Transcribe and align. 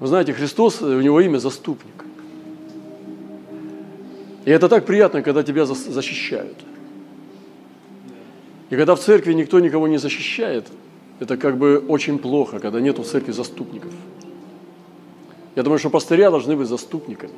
Вы 0.00 0.06
знаете, 0.06 0.32
Христос, 0.32 0.80
у 0.80 1.00
него 1.00 1.20
имя 1.20 1.38
заступник. 1.38 2.04
И 4.46 4.50
это 4.50 4.68
так 4.70 4.86
приятно, 4.86 5.22
когда 5.22 5.42
тебя 5.42 5.66
защищают. 5.66 6.56
И 8.70 8.76
когда 8.76 8.94
в 8.94 9.00
церкви 9.00 9.34
никто 9.34 9.60
никого 9.60 9.88
не 9.88 9.98
защищает, 9.98 10.66
это 11.18 11.36
как 11.36 11.58
бы 11.58 11.84
очень 11.86 12.18
плохо, 12.18 12.60
когда 12.60 12.80
нет 12.80 12.98
в 12.98 13.04
церкви 13.04 13.32
заступников. 13.32 13.92
Я 15.54 15.62
думаю, 15.62 15.78
что 15.78 15.90
пастыря 15.90 16.30
должны 16.30 16.56
быть 16.56 16.66
заступниками. 16.66 17.34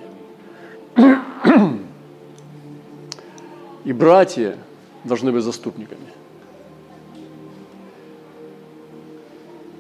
И 3.84 3.92
братья 3.92 4.56
должны 5.02 5.32
быть 5.32 5.42
заступниками. 5.42 6.06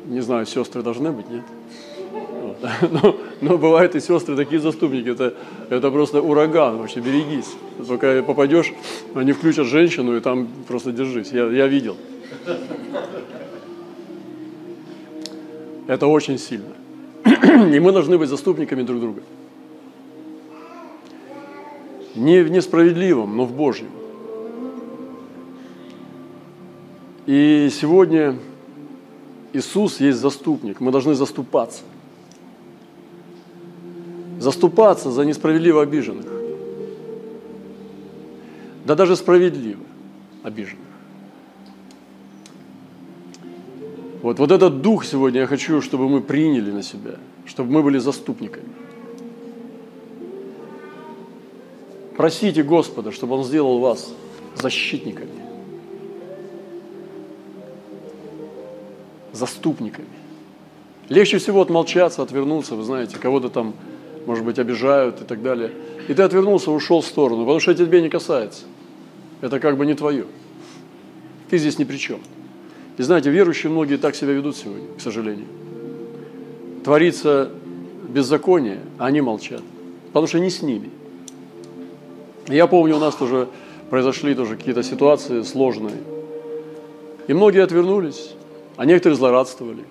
Не 0.06 0.20
знаю, 0.20 0.46
сестры 0.46 0.82
должны 0.82 1.12
быть, 1.12 1.28
нет? 1.30 1.44
Но, 2.62 3.16
но 3.40 3.58
бывают 3.58 3.94
и 3.96 4.00
сестры 4.00 4.36
такие 4.36 4.60
заступники, 4.60 5.08
это, 5.08 5.34
это 5.68 5.90
просто 5.90 6.22
ураган, 6.22 6.78
вообще 6.78 7.00
берегись. 7.00 7.50
Пока 7.88 8.22
попадешь, 8.22 8.72
они 9.14 9.32
включат 9.32 9.66
женщину, 9.66 10.16
и 10.16 10.20
там 10.20 10.48
просто 10.68 10.92
держись. 10.92 11.32
Я, 11.32 11.46
я 11.46 11.66
видел. 11.66 11.96
Это 15.88 16.06
очень 16.06 16.38
сильно. 16.38 16.72
И 17.74 17.80
мы 17.80 17.92
должны 17.92 18.16
быть 18.16 18.28
заступниками 18.28 18.82
друг 18.82 19.00
друга. 19.00 19.22
Не 22.14 22.42
в 22.42 22.50
несправедливом, 22.50 23.36
но 23.36 23.44
в 23.44 23.52
Божьем. 23.52 23.88
И 27.26 27.68
сегодня 27.72 28.36
Иисус 29.52 30.00
есть 30.00 30.18
заступник. 30.18 30.80
Мы 30.80 30.92
должны 30.92 31.14
заступаться. 31.14 31.82
Заступаться 34.42 35.12
за 35.12 35.24
несправедливо 35.24 35.82
обиженных. 35.82 36.26
Да 38.84 38.96
даже 38.96 39.14
справедливо 39.14 39.84
обиженных. 40.42 40.84
Вот, 44.20 44.40
вот 44.40 44.50
этот 44.50 44.82
дух 44.82 45.04
сегодня 45.04 45.42
я 45.42 45.46
хочу, 45.46 45.80
чтобы 45.80 46.08
мы 46.08 46.20
приняли 46.20 46.72
на 46.72 46.82
себя, 46.82 47.18
чтобы 47.46 47.70
мы 47.70 47.84
были 47.84 47.98
заступниками. 47.98 48.66
Просите 52.16 52.64
Господа, 52.64 53.12
чтобы 53.12 53.36
Он 53.36 53.44
сделал 53.44 53.78
вас 53.78 54.12
защитниками, 54.56 55.40
заступниками. 59.32 60.08
Легче 61.08 61.38
всего 61.38 61.62
отмолчаться, 61.62 62.22
отвернуться, 62.24 62.74
вы 62.74 62.82
знаете, 62.82 63.18
кого-то 63.20 63.48
там, 63.48 63.74
может 64.26 64.44
быть, 64.44 64.58
обижают 64.58 65.20
и 65.20 65.24
так 65.24 65.42
далее. 65.42 65.70
И 66.08 66.14
ты 66.14 66.22
отвернулся, 66.22 66.70
ушел 66.70 67.00
в 67.00 67.06
сторону, 67.06 67.42
потому 67.42 67.60
что 67.60 67.72
это 67.72 67.84
тебе 67.84 68.02
не 68.02 68.08
касается. 68.08 68.64
Это 69.40 69.60
как 69.60 69.76
бы 69.76 69.86
не 69.86 69.94
твое. 69.94 70.26
Ты 71.50 71.58
здесь 71.58 71.78
ни 71.78 71.84
при 71.84 71.96
чем. 71.96 72.20
И 72.98 73.02
знаете, 73.02 73.30
верующие 73.30 73.70
многие 73.70 73.96
так 73.96 74.14
себя 74.14 74.32
ведут 74.32 74.56
сегодня, 74.56 74.86
к 74.96 75.00
сожалению. 75.00 75.46
Творится 76.84 77.50
беззаконие, 78.08 78.80
а 78.98 79.06
они 79.06 79.20
молчат. 79.20 79.62
Потому 80.08 80.26
что 80.26 80.38
не 80.38 80.50
с 80.50 80.62
ними. 80.62 80.90
я 82.48 82.66
помню, 82.66 82.96
у 82.96 83.00
нас 83.00 83.14
тоже 83.14 83.48
произошли 83.90 84.34
тоже 84.34 84.56
какие-то 84.56 84.82
ситуации 84.82 85.42
сложные. 85.42 85.96
И 87.28 87.34
многие 87.34 87.62
отвернулись, 87.62 88.32
а 88.76 88.84
некоторые 88.84 89.16
злорадствовали. 89.16 89.84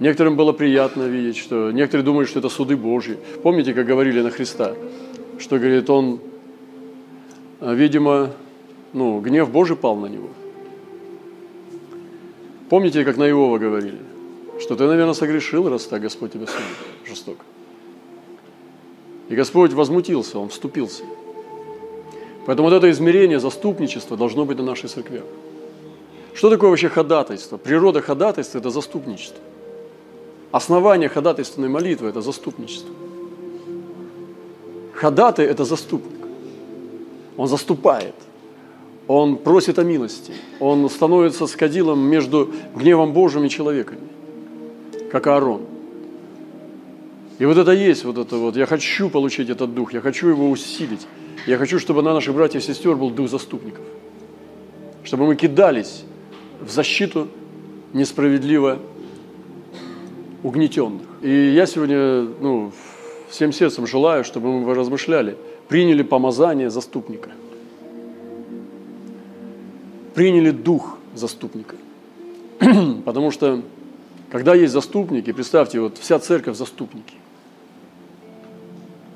Некоторым 0.00 0.34
было 0.36 0.52
приятно 0.52 1.04
видеть, 1.04 1.36
что 1.36 1.70
некоторые 1.70 2.04
думают, 2.04 2.28
что 2.28 2.40
это 2.40 2.48
суды 2.48 2.76
Божьи. 2.76 3.16
Помните, 3.42 3.74
как 3.74 3.86
говорили 3.86 4.20
на 4.20 4.30
Христа, 4.30 4.74
что, 5.38 5.58
говорит, 5.58 5.88
он, 5.88 6.20
видимо, 7.60 8.32
ну, 8.92 9.20
гнев 9.20 9.50
Божий 9.50 9.76
пал 9.76 9.96
на 9.96 10.06
него– 10.06 10.28
Помните, 12.70 13.04
как 13.04 13.16
на 13.16 13.28
Иова 13.28 13.58
говорили? 13.58 13.98
Что 14.60 14.76
ты, 14.76 14.86
наверное, 14.86 15.14
согрешил, 15.14 15.68
раз 15.68 15.86
так 15.86 16.00
Господь 16.00 16.32
тебя 16.32 16.46
судит 16.46 16.62
жестоко. 17.04 17.44
И 19.28 19.34
Господь 19.34 19.72
возмутился, 19.72 20.38
Он 20.38 20.50
вступился. 20.50 21.02
Поэтому 22.46 22.68
вот 22.68 22.76
это 22.76 22.88
измерение 22.92 23.40
заступничества 23.40 24.16
должно 24.16 24.44
быть 24.44 24.56
на 24.56 24.64
нашей 24.64 24.88
церкви. 24.88 25.24
Что 26.32 26.48
такое 26.48 26.70
вообще 26.70 26.88
ходатайство? 26.88 27.56
Природа 27.56 28.00
ходатайства– 28.02 28.58
это 28.60 28.70
заступничество. 28.70 29.42
Основание 30.52 31.08
ходатайственной 31.08 31.68
молитвы– 31.68 32.08
это 32.10 32.22
заступничество. 32.22 32.90
Ходатай– 34.94 35.46
это 35.46 35.64
заступник. 35.64 36.26
Он 37.36 37.46
заступает– 37.48 38.14
он 39.12 39.38
просит 39.38 39.80
о 39.80 39.82
милости, 39.82 40.32
он 40.60 40.88
становится 40.88 41.48
скадилом 41.48 41.98
между 41.98 42.48
гневом 42.76 43.12
Божьим 43.12 43.42
и 43.42 43.48
человеками, 43.48 44.02
как 45.10 45.26
Аарон. 45.26 45.62
И 47.40 47.44
вот 47.44 47.58
это 47.58 47.72
есть, 47.72 48.04
вот 48.04 48.18
это 48.18 48.36
вот, 48.36 48.54
я 48.54 48.66
хочу 48.66 49.10
получить 49.10 49.50
этот 49.50 49.74
дух, 49.74 49.92
я 49.92 50.00
хочу 50.00 50.28
его 50.28 50.48
усилить, 50.48 51.08
я 51.48 51.58
хочу, 51.58 51.80
чтобы 51.80 52.02
на 52.02 52.14
наших 52.14 52.36
братьев 52.36 52.62
и 52.62 52.64
сестер 52.64 52.94
был 52.94 53.10
дух 53.10 53.28
заступников, 53.28 53.84
чтобы 55.02 55.26
мы 55.26 55.34
кидались 55.34 56.04
в 56.60 56.70
защиту 56.70 57.26
несправедливо 57.92 58.78
угнетенных. 60.42 61.06
И 61.22 61.52
я 61.52 61.66
сегодня 61.66 62.22
ну, 62.40 62.72
всем 63.28 63.52
сердцем 63.52 63.86
желаю, 63.86 64.24
чтобы 64.24 64.60
мы 64.60 64.74
размышляли, 64.74 65.36
приняли 65.68 66.02
помазание 66.02 66.70
заступника– 66.70 67.30
приняли 70.14 70.50
дух 70.50 70.98
заступника. 71.14 71.76
Потому 73.04 73.30
что, 73.30 73.62
когда 74.30 74.54
есть 74.54 74.72
заступники, 74.72 75.32
представьте, 75.32 75.80
вот 75.80 75.98
вся 75.98 76.18
церковь 76.18 76.56
заступники. 76.56 77.14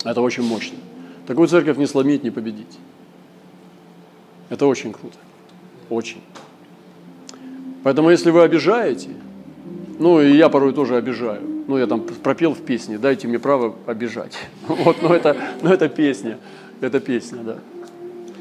Это 0.05 0.21
очень 0.21 0.43
мощно. 0.43 0.79
Такую 1.27 1.49
церковь 1.49 1.79
не 1.79 1.87
сломить, 1.87 2.25
не 2.25 2.31
победить. 2.31 2.79
Это 4.51 4.67
очень 4.67 4.93
круто. 4.93 5.17
Очень. 5.89 6.23
Поэтому, 7.83 8.11
если 8.11 8.31
вы 8.31 8.43
обижаете, 8.43 9.11
ну, 9.99 10.21
и 10.21 10.37
я 10.37 10.49
порой 10.49 10.73
тоже 10.73 10.97
обижаю. 10.97 11.41
Ну, 11.67 11.79
я 11.79 11.87
там 11.87 12.03
пропел 12.23 12.55
в 12.55 12.61
песне, 12.61 12.99
дайте 12.99 13.29
мне 13.29 13.39
право 13.39 13.75
обижать. 13.87 14.37
Вот, 14.69 15.03
но 15.03 15.15
это, 15.15 15.37
но 15.63 15.73
это 15.73 15.89
песня. 15.89 16.39
Это 16.81 17.01
песня, 17.01 17.39
да. 17.43 17.59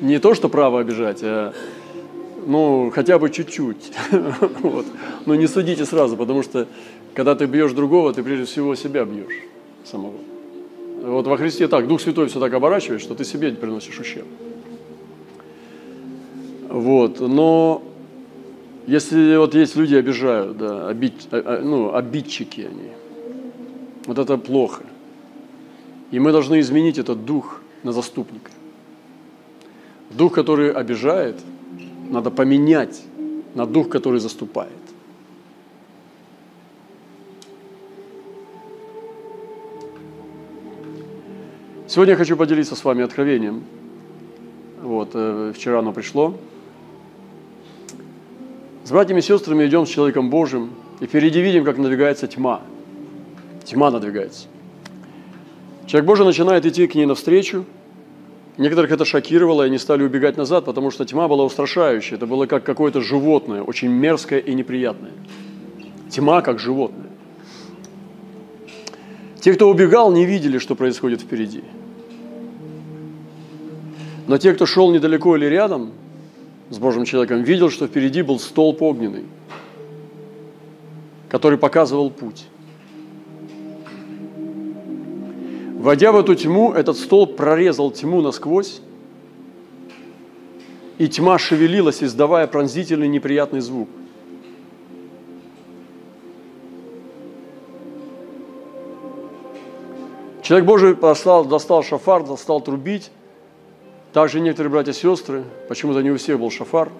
Не 0.02 0.20
то, 0.20 0.34
что 0.34 0.50
право 0.50 0.80
обижать, 0.80 1.20
а 1.24 1.54
ну, 2.46 2.92
хотя 2.94 3.20
бы 3.20 3.30
чуть-чуть. 3.30 3.94
вот. 4.62 4.86
Но 5.26 5.36
не 5.36 5.48
судите 5.48 5.86
сразу, 5.86 6.18
потому 6.18 6.44
что 6.44 6.68
когда 7.14 7.36
ты 7.36 7.46
бьешь 7.46 7.72
другого, 7.72 8.14
ты 8.14 8.24
прежде 8.24 8.46
всего 8.46 8.76
себя 8.76 9.06
бьешь 9.06 9.44
самого. 9.86 10.18
Вот 11.04 11.28
во 11.28 11.38
Христе 11.38 11.68
так, 11.68 11.88
Дух 11.88 12.02
Святой 12.02 12.28
все 12.28 12.40
так 12.40 12.54
оборачивает, 12.54 13.02
что 13.02 13.14
ты 13.14 13.24
себе 13.24 13.52
приносишь 13.52 14.00
ущерб. 14.00 14.28
Вот, 16.70 17.20
но 17.20 17.84
если 18.88 19.38
вот 19.38 19.56
есть 19.56 19.76
люди 19.76 19.96
обижают, 19.96 20.58
да, 20.58 20.88
обид, 20.90 21.14
а, 21.32 21.42
а, 21.46 21.62
ну, 21.62 21.94
обидчики 21.94 22.62
они, 22.62 22.90
вот 24.06 24.18
это 24.20 24.38
плохо. 24.38 24.84
И 26.12 26.20
мы 26.20 26.32
должны 26.32 26.60
изменить 26.60 26.98
этот 26.98 27.26
дух 27.26 27.62
на 27.84 27.92
заступника. 27.92 28.52
Дух, 30.12 30.34
который 30.34 30.72
обижает– 30.72 31.36
надо 32.14 32.30
поменять 32.30 33.02
на 33.56 33.66
дух, 33.66 33.90
который 33.90 34.20
заступает. 34.20 34.72
Сегодня 41.88 42.14
я 42.14 42.18
хочу 42.18 42.38
поделиться 42.38 42.76
с 42.76 42.84
вами 42.84 43.04
откровением. 43.04 43.64
Вот, 44.82 45.12
э, 45.14 45.54
вчера 45.56 45.80
оно 45.80 45.92
пришло. 45.92 46.36
С 48.84 48.92
братьями 48.92 49.20
и 49.20 49.22
сестрами 49.22 49.66
идем 49.66 49.86
с 49.86 49.90
человеком 49.90 50.30
Божьим, 50.30 50.72
и 51.00 51.06
впереди 51.06 51.42
видим, 51.42 51.64
как 51.64 51.78
надвигается 51.78 52.28
тьма. 52.28 52.62
Тьма 53.64 53.92
надвигается. 53.92 54.48
Человек 55.86 56.08
Божий 56.08 56.26
начинает 56.26 56.66
идти 56.66 56.88
к 56.88 56.96
ней 56.96 57.06
навстречу– 57.06 57.66
Некоторых 58.58 58.92
это 58.92 59.04
шокировало, 59.04 59.64
и 59.64 59.66
они 59.66 59.80
стали 59.80 60.04
убегать 60.04 60.38
назад, 60.38 60.66
потому 60.66 60.92
что 60.92 61.06
тьма 61.06 61.28
была 61.28 61.44
устрашающая. 61.44 62.18
Это 62.18 62.28
было 62.28 62.46
как 62.46 62.64
какое-то 62.64 63.02
животное, 63.02 63.64
очень 63.64 63.90
мерзкое 63.90 64.40
и 64.40 64.54
неприятное. 64.54 65.12
Тьма 66.10 66.42
как 66.42 66.60
животное. 66.60 67.10
Те, 69.40 69.54
кто 69.54 69.70
убегал, 69.70 70.12
не 70.12 70.26
видели, 70.26 70.60
что 70.60 70.76
происходит 70.76 71.22
впереди. 71.22 71.64
Но 74.28 74.38
те, 74.38 74.54
кто 74.54 74.66
шел 74.68 74.92
недалеко 74.92 75.36
или 75.36 75.46
рядом 75.46 75.92
с 76.74 76.80
Божьим 76.80 77.06
человеком, 77.06 77.44
видел, 77.44 77.70
что 77.70 77.86
впереди 77.88 78.24
был 78.24 78.40
столб 78.40 78.82
огненный, 78.82 79.26
который 81.30 81.60
показывал 81.60 82.10
путь. 82.10 82.48
Войдя 85.78 86.12
в 86.12 86.18
эту 86.18 86.34
тьму, 86.34 86.74
этот 86.74 86.98
столб 86.98 87.36
прорезал 87.36 87.92
тьму 87.92 88.22
насквозь, 88.22 88.82
и 90.98 91.08
тьма 91.08 91.38
шевелилась, 91.38 92.02
издавая 92.02 92.48
пронзительный 92.48 93.08
неприятный 93.08 93.60
звук. 93.60 93.90
Человек 100.42 100.68
Божий 100.68 100.96
послал, 100.96 101.46
достал 101.46 101.84
шафар, 101.84 102.24
достал 102.26 102.62
трубить. 102.62 103.12
Также 104.14 104.40
некоторые 104.40 104.72
братья 104.72 104.92
и 104.92 104.96
сестры, 104.96 105.44
почему-то 105.68 106.02
не 106.02 106.12
у 106.12 106.18
всех 106.18 106.40
был 106.40 106.52
шафар. 106.52 106.92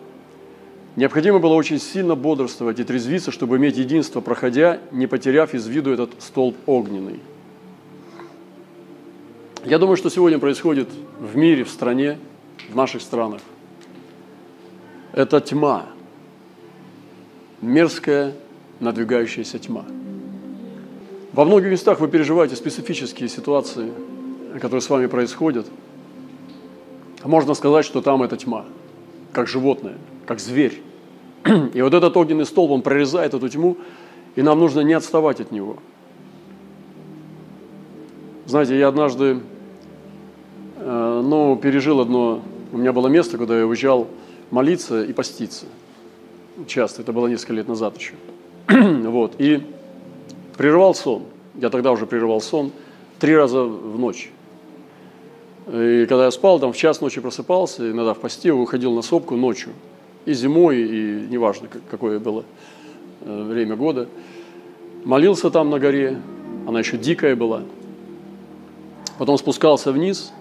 Необходимо 0.96 1.38
было 1.38 1.54
очень 1.54 1.80
сильно 1.80 2.16
бодрствовать 2.16 2.80
и 2.80 2.84
трезвиться, 2.84 3.32
чтобы 3.32 3.58
иметь 3.58 3.78
единство, 3.78 4.20
проходя, 4.20 4.80
не 4.92 5.06
потеряв 5.06 5.54
из 5.54 5.68
виду 5.68 5.92
этот 5.92 6.10
столб 6.20 6.56
огненный. 6.66 7.20
Я 9.64 9.78
думаю, 9.78 9.96
что 9.96 10.10
сегодня 10.10 10.40
происходит 10.40 10.90
в 11.20 11.38
мире, 11.38 11.64
в 11.64 11.70
стране, 11.70 12.18
в 12.70 12.76
наших 12.76 13.02
странах. 13.02 13.42
Это 15.14 15.40
тьма, 15.40 15.86
мерзкая, 17.62 18.34
надвигающаяся 18.80 19.60
тьма. 19.60 19.86
Во 21.32 21.46
многих 21.46 21.70
местах 21.70 22.00
вы 22.00 22.08
переживаете 22.08 22.56
специфические 22.56 23.30
ситуации, 23.30 23.92
которые 24.60 24.82
с 24.82 24.90
вами 24.90 25.06
происходят. 25.06 25.68
Можно 27.24 27.54
сказать, 27.54 27.86
что 27.86 28.02
там 28.02 28.22
это 28.24 28.38
тьма, 28.38 28.66
как 29.32 29.48
животное, 29.48 29.96
как 30.26 30.40
зверь. 30.40 30.82
И 31.74 31.82
вот 31.82 31.94
этот 31.94 32.16
огненный 32.18 32.46
столб, 32.46 32.72
он 32.72 32.82
прорезает 32.82 33.34
эту 33.34 33.48
тьму, 33.50 33.78
и 34.36 34.42
нам 34.42 34.60
нужно 34.60 34.82
не 34.82 34.94
отставать 34.94 35.40
от 35.40 35.52
него. 35.52 35.78
Знаете, 38.46 38.78
я 38.78 38.90
однажды, 38.90 39.40
э, 40.78 41.22
ну, 41.24 41.56
пережил 41.56 42.02
одно, 42.02 42.42
у 42.72 42.78
меня 42.78 42.92
было 42.92 43.08
место, 43.08 43.38
куда 43.38 43.58
я 43.58 43.66
уезжал 43.66 44.08
молиться 44.52 45.04
и 45.04 45.14
поститься. 45.14 45.66
Часто, 46.68 47.02
это 47.02 47.14
было 47.14 47.28
несколько 47.28 47.54
лет 47.54 47.68
назад 47.68 47.98
еще. 47.98 48.14
вот, 49.10 49.36
и 49.38 49.66
прерывал 50.58 50.94
сон. 50.94 51.24
Я 51.56 51.70
тогда 51.70 51.92
уже 51.92 52.06
прерывал 52.06 52.42
сон 52.42 52.72
три 53.20 53.36
раза 53.36 53.64
в 53.64 53.98
ночь. 53.98 54.30
И 55.68 56.06
когда 56.08 56.26
я 56.26 56.32
спал, 56.32 56.60
там 56.60 56.74
в 56.74 56.78
час 56.78 57.00
ночи 57.00 57.22
просыпался, 57.22 57.90
иногда 57.90 58.14
в 58.14 58.20
посте 58.20 58.52
выходил 58.52 58.94
на 58.94 59.02
сопку 59.02 59.36
ночью. 59.36 59.72
И 60.26 60.34
зимой, 60.34 60.82
и 60.82 61.28
неважно, 61.30 61.68
какое 61.90 62.20
было 62.20 62.44
э, 63.22 63.44
время 63.44 63.76
года. 63.76 64.08
Молился 65.06 65.50
там 65.50 65.70
на 65.70 65.80
горе, 65.80 66.22
она 66.68 66.80
еще 66.80 66.98
дикая 66.98 67.36
была. 67.36 67.64
Потом 69.18 69.38
спускался 69.38 69.92
вниз, 69.92 70.34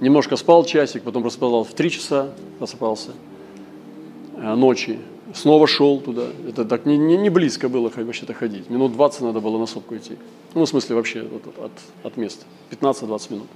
немножко 0.00 0.36
спал 0.36 0.64
часик, 0.64 1.02
потом 1.02 1.22
просыпался 1.22 1.70
в 1.70 1.74
три 1.74 1.90
часа, 1.90 2.30
просыпался 2.58 3.10
э, 4.36 4.54
ночи. 4.54 4.98
Снова 5.34 5.66
шел 5.66 6.00
туда. 6.00 6.26
Это 6.46 6.64
так 6.64 6.84
не, 6.84 6.98
не, 6.98 7.16
не 7.16 7.30
близко 7.30 7.68
было 7.68 7.90
вообще-то 7.94 8.34
ходить. 8.34 8.68
Минут 8.68 8.92
20 8.92 9.22
надо 9.22 9.40
было 9.40 9.58
на 9.58 9.66
сопку 9.66 9.96
идти. 9.96 10.16
Ну, 10.54 10.64
в 10.64 10.68
смысле, 10.68 10.96
вообще 10.96 11.20
от, 11.20 11.58
от, 11.58 11.72
от 12.02 12.16
места. 12.16 12.44
15-20 12.70 13.32
минут. 13.32 13.48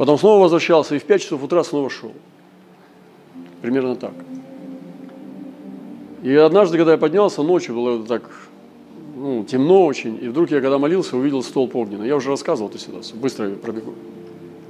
Потом 0.00 0.16
снова 0.16 0.44
возвращался 0.44 0.94
и 0.94 0.98
в 0.98 1.04
5 1.04 1.20
часов 1.20 1.44
утра 1.44 1.62
снова 1.62 1.90
шел. 1.90 2.14
Примерно 3.60 3.96
так. 3.96 4.14
И 6.22 6.34
однажды, 6.34 6.78
когда 6.78 6.92
я 6.92 6.96
поднялся, 6.96 7.42
ночью 7.42 7.74
было 7.74 8.02
так 8.06 8.22
ну, 9.14 9.44
темно 9.44 9.84
очень, 9.84 10.18
и 10.18 10.28
вдруг 10.28 10.50
я, 10.52 10.62
когда 10.62 10.78
молился, 10.78 11.18
увидел 11.18 11.42
столб 11.42 11.76
огненный. 11.76 12.06
Я 12.06 12.16
уже 12.16 12.30
рассказывал 12.30 12.70
эту 12.70 12.78
ситуацию, 12.78 13.20
быстро 13.20 13.50
пробегу, 13.50 13.92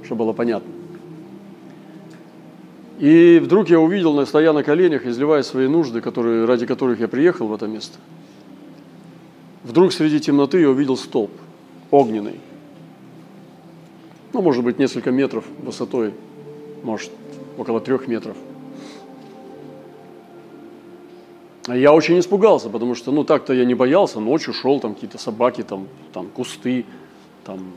чтобы 0.03 0.25
было 0.25 0.33
понятно. 0.33 0.69
И 2.99 3.39
вдруг 3.41 3.69
я 3.69 3.79
увидел, 3.79 4.25
стоя 4.25 4.51
на 4.51 4.63
коленях, 4.63 5.05
изливая 5.05 5.43
свои 5.43 5.69
нужды, 5.69 6.01
которые, 6.01 6.43
ради 6.43 6.65
которых 6.65 6.99
я 6.99 7.07
приехал 7.07 7.47
в 7.47 7.53
это 7.53 7.67
место. 7.67 7.99
Вдруг 9.63 9.93
среди 9.93 10.19
темноты 10.19 10.59
я 10.59 10.69
увидел 10.69 10.97
столб 10.97 11.31
огненный. 11.89 12.41
Ну, 14.33 14.41
может 14.41 14.63
быть, 14.63 14.79
несколько 14.79 15.11
метров 15.11 15.43
высотой, 15.59 16.13
может, 16.83 17.11
около 17.57 17.79
трех 17.81 18.07
метров. 18.07 18.37
А 21.67 21.75
я 21.75 21.93
очень 21.93 22.19
испугался, 22.19 22.69
потому 22.69 22.95
что, 22.95 23.11
ну, 23.11 23.23
так-то 23.23 23.53
я 23.53 23.65
не 23.65 23.75
боялся, 23.75 24.19
ночью 24.19 24.53
шел, 24.53 24.79
там 24.79 24.93
какие-то 24.93 25.17
собаки, 25.17 25.63
там, 25.63 25.87
там 26.13 26.27
кусты, 26.27 26.85
там, 27.43 27.73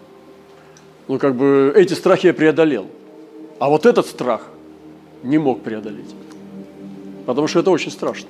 ну, 1.09 1.19
как 1.19 1.35
бы 1.35 1.73
эти 1.77 1.93
страхи 1.93 2.29
я 2.29 2.35
преодолел. 2.35 2.87
А 3.59 3.69
вот 3.69 3.85
этот 3.85 4.06
страх, 4.06 4.49
не 5.23 5.39
мог 5.39 5.62
преодолеть. 5.62 6.15
Потому 7.27 7.47
что 7.49 7.61
это 7.61 7.71
очень 7.71 7.91
страшно. 7.91 8.29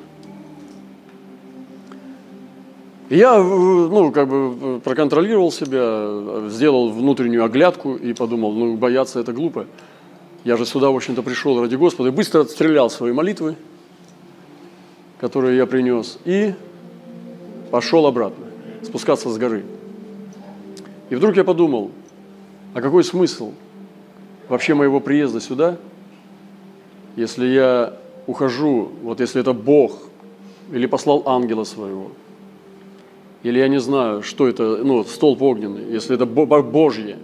Я, 3.11 3.39
ну, 3.39 4.11
как 4.13 4.29
бы 4.29 4.81
проконтролировал 4.81 5.53
себя, 5.53 6.49
сделал 6.49 6.91
внутреннюю 6.91 7.45
оглядку 7.45 7.95
и 7.95 8.15
подумал, 8.15 8.53
ну, 8.53 8.77
бояться 8.77 9.21
это 9.21 9.33
глупо. 9.33 9.67
Я 10.45 10.57
же 10.57 10.65
сюда, 10.65 10.91
в 10.91 10.97
общем-то, 10.97 11.23
пришел 11.23 11.61
ради 11.61 11.77
Господа 11.77 12.09
и 12.09 12.13
быстро 12.13 12.41
отстрелял 12.41 12.91
свои 12.91 13.13
молитвы, 13.13 13.57
которые 15.21 15.57
я 15.57 15.67
принес, 15.67 16.19
и 16.25 16.55
пошел 17.71 18.07
обратно, 18.07 18.47
спускаться 18.83 19.29
с 19.31 19.37
горы. 19.37 19.65
И 21.11 21.15
вдруг 21.15 21.37
я 21.37 21.45
подумал, 21.45 21.91
а 22.73 22.81
какой 22.81 23.05
смысл 23.05 23.53
вообще 24.49 24.75
моего 24.75 25.01
приезда 25.01 25.41
сюда– 25.41 25.77
если 27.17 27.47
я 27.47 27.95
ухожу, 28.27 28.91
вот 29.03 29.21
если 29.21 29.41
это 29.41 29.53
Бог, 29.53 30.03
или 30.73 30.87
послал 30.87 31.23
ангела 31.27 31.65
своего, 31.65 32.11
или 33.45 33.59
я 33.59 33.69
не 33.69 33.79
знаю, 33.79 34.23
что 34.23 34.49
это, 34.49 34.79
ну, 34.83 35.05
столб 35.05 35.43
огненный, 35.43 35.93
если 35.93 36.17
это 36.17 36.25
Божье, 36.25 37.19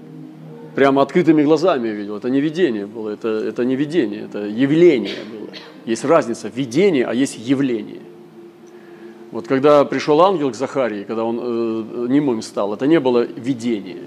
прямо 0.74 1.00
открытыми 1.00 1.42
глазами 1.42 1.88
я 1.88 1.94
видел, 1.94 2.16
это 2.16 2.28
не 2.28 2.40
видение 2.40 2.86
было, 2.86 3.08
это, 3.08 3.28
это 3.28 3.64
не 3.64 3.74
видение, 3.74 4.26
это 4.26 4.44
явление 4.46 5.16
было. 5.32 5.48
Есть 5.86 6.04
разница, 6.04 6.48
видение, 6.54 7.06
а 7.06 7.14
есть 7.14 7.38
явление. 7.38 8.02
Вот 9.32 9.48
когда 9.48 9.84
пришел 9.86 10.20
ангел 10.20 10.50
к 10.50 10.54
Захарии, 10.54 11.04
когда 11.04 11.24
он 11.24 11.38
э, 11.40 12.06
немым 12.08 12.42
стал, 12.42 12.74
это 12.74 12.86
не 12.86 13.00
было 13.00 13.22
видение, 13.22 14.02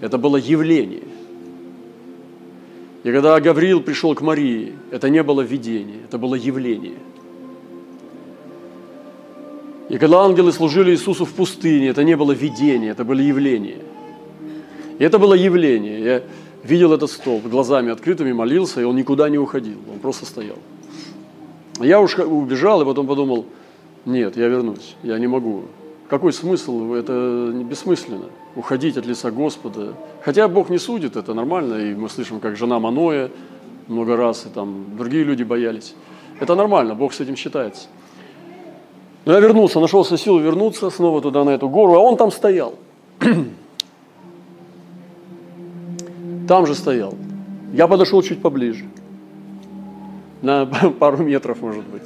это 0.00 0.18
было 0.18 0.36
явление. 0.36 1.04
И 3.04 3.12
когда 3.12 3.38
Гавриил 3.38 3.82
пришел 3.82 4.16
к 4.16 4.20
Марии, 4.20 4.72
это 4.90 5.08
не 5.10 5.22
было 5.22 5.42
видение, 5.42 5.98
это 6.08 6.18
было 6.18 6.34
явление. 6.34 6.96
И 9.88 9.98
когда 9.98 10.24
ангелы 10.24 10.52
служили 10.52 10.90
Иисусу 10.90 11.24
в 11.24 11.32
пустыне, 11.32 11.88
это 11.88 12.02
не 12.02 12.16
было 12.16 12.32
видение, 12.32 12.90
это 12.90 13.04
было 13.04 13.20
явление. 13.20 13.78
И 14.98 15.04
это 15.04 15.18
было 15.18 15.34
явление. 15.34 16.00
Я 16.00 16.22
видел 16.64 16.92
этот 16.92 17.10
столб, 17.10 17.46
глазами 17.46 17.92
открытыми 17.92 18.32
молился, 18.32 18.80
и 18.80 18.84
он 18.84 18.96
никуда 18.96 19.28
не 19.28 19.38
уходил, 19.38 19.78
он 19.92 20.00
просто 20.00 20.26
стоял. 20.26 20.56
Я 21.80 22.00
уж 22.00 22.18
убежал, 22.18 22.82
и 22.82 22.84
потом 22.84 23.06
подумал, 23.06 23.44
нет, 24.04 24.36
я 24.36 24.48
вернусь, 24.48 24.96
я 25.02 25.18
не 25.18 25.26
могу. 25.26 25.64
Какой 26.08 26.32
смысл? 26.32 26.94
Это 26.94 27.52
бессмысленно. 27.68 28.26
Уходить 28.54 28.96
от 28.96 29.06
лица 29.06 29.30
Господа. 29.30 29.94
Хотя 30.24 30.46
Бог 30.48 30.70
не 30.70 30.78
судит, 30.78 31.16
это 31.16 31.34
нормально. 31.34 31.74
И 31.74 31.94
мы 31.94 32.08
слышим, 32.08 32.38
как 32.38 32.56
жена 32.56 32.78
Маноя 32.78 33.30
много 33.88 34.16
раз, 34.16 34.46
и 34.46 34.48
там 34.48 34.96
другие 34.96 35.24
люди 35.24 35.42
боялись. 35.42 35.94
Это 36.38 36.54
нормально, 36.54 36.94
Бог 36.94 37.12
с 37.12 37.20
этим 37.20 37.36
считается. 37.36 37.88
Но 39.26 39.32
я 39.32 39.40
вернулся, 39.40 39.80
нашелся 39.80 40.16
силу 40.16 40.38
вернуться 40.38 40.88
снова 40.88 41.20
туда, 41.20 41.42
на 41.44 41.50
эту 41.50 41.68
гору, 41.68 41.94
а 41.94 41.98
он 41.98 42.16
там 42.16 42.30
стоял. 42.30 42.74
Там 46.48 46.64
же 46.64 46.76
стоял. 46.76 47.12
Я 47.72 47.88
подошел 47.88 48.22
чуть 48.22 48.40
поближе. 48.40 48.84
На 50.42 50.64
пару 51.00 51.24
метров, 51.24 51.60
может 51.60 51.84
быть. 51.84 52.04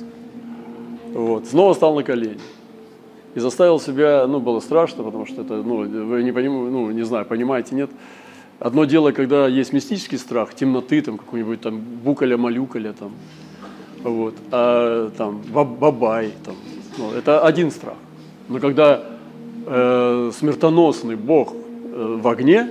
Вот. 1.13 1.47
Снова 1.47 1.75
стал 1.75 1.95
на 1.95 2.03
колени. 2.03 2.41
И 3.35 3.41
заставил 3.41 3.79
себя, 3.79 4.27
ну, 4.27 4.41
было 4.41 4.61
страшно, 4.61 5.05
потому 5.05 5.27
что 5.27 5.43
это, 5.43 5.63
ну, 5.63 5.77
вы 5.77 6.23
не 6.23 6.33
понимаете, 6.33 6.71
ну, 6.71 6.91
не 6.91 7.03
знаю, 7.03 7.27
понимаете, 7.27 7.75
нет. 7.75 7.91
Одно 8.59 8.87
дело, 8.87 9.13
когда 9.13 9.47
есть 9.47 9.75
мистический 9.75 10.17
страх, 10.17 10.55
темноты, 10.55 11.03
там, 11.03 11.19
какой-нибудь 11.19 11.61
там 11.61 11.83
букаля-малюкаля, 12.03 12.95
там, 12.95 13.13
вот, 14.03 14.35
а 14.51 15.11
там 15.19 15.43
бабай, 15.53 16.33
там, 16.45 16.55
ну, 17.01 17.13
это 17.13 17.41
один 17.41 17.71
страх. 17.71 17.97
Но 18.49 18.61
когда 18.61 19.03
э, 19.67 20.31
смертоносный 20.37 21.17
Бог 21.17 21.53
э, 21.55 22.17
в 22.21 22.29
огне, 22.29 22.71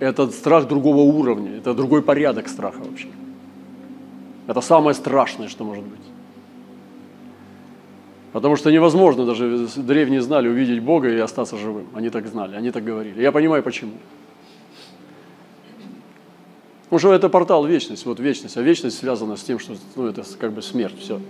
это 0.00 0.30
страх 0.30 0.66
другого 0.66 1.02
уровня, 1.02 1.58
это 1.58 1.74
другой 1.74 2.02
порядок 2.02 2.48
страха 2.48 2.78
вообще. 2.78 3.08
Это 4.46 4.60
самое 4.60 4.94
страшное, 4.94 5.48
что 5.48 5.64
может 5.64 5.84
быть. 5.84 6.00
Потому 8.32 8.56
что 8.56 8.72
невозможно, 8.72 9.24
даже 9.26 9.68
древние 9.76 10.20
знали, 10.20 10.48
увидеть 10.48 10.82
Бога 10.82 11.08
и 11.08 11.18
остаться 11.18 11.56
живым. 11.56 11.86
Они 11.94 12.10
так 12.10 12.26
знали, 12.26 12.56
они 12.56 12.70
так 12.70 12.82
говорили. 12.82 13.22
Я 13.22 13.30
понимаю, 13.30 13.62
почему. 13.62 13.92
Потому 16.84 16.98
что 16.98 17.12
это 17.12 17.28
портал 17.28 17.64
вечность, 17.66 18.06
вот 18.06 18.20
вечность. 18.20 18.56
А 18.56 18.62
вечность 18.62 18.98
связана 18.98 19.36
с 19.36 19.42
тем, 19.42 19.58
что 19.58 19.74
ну, 19.96 20.06
это 20.06 20.24
как 20.38 20.52
бы 20.52 20.62
смерть, 20.62 20.98
все. 20.98 21.20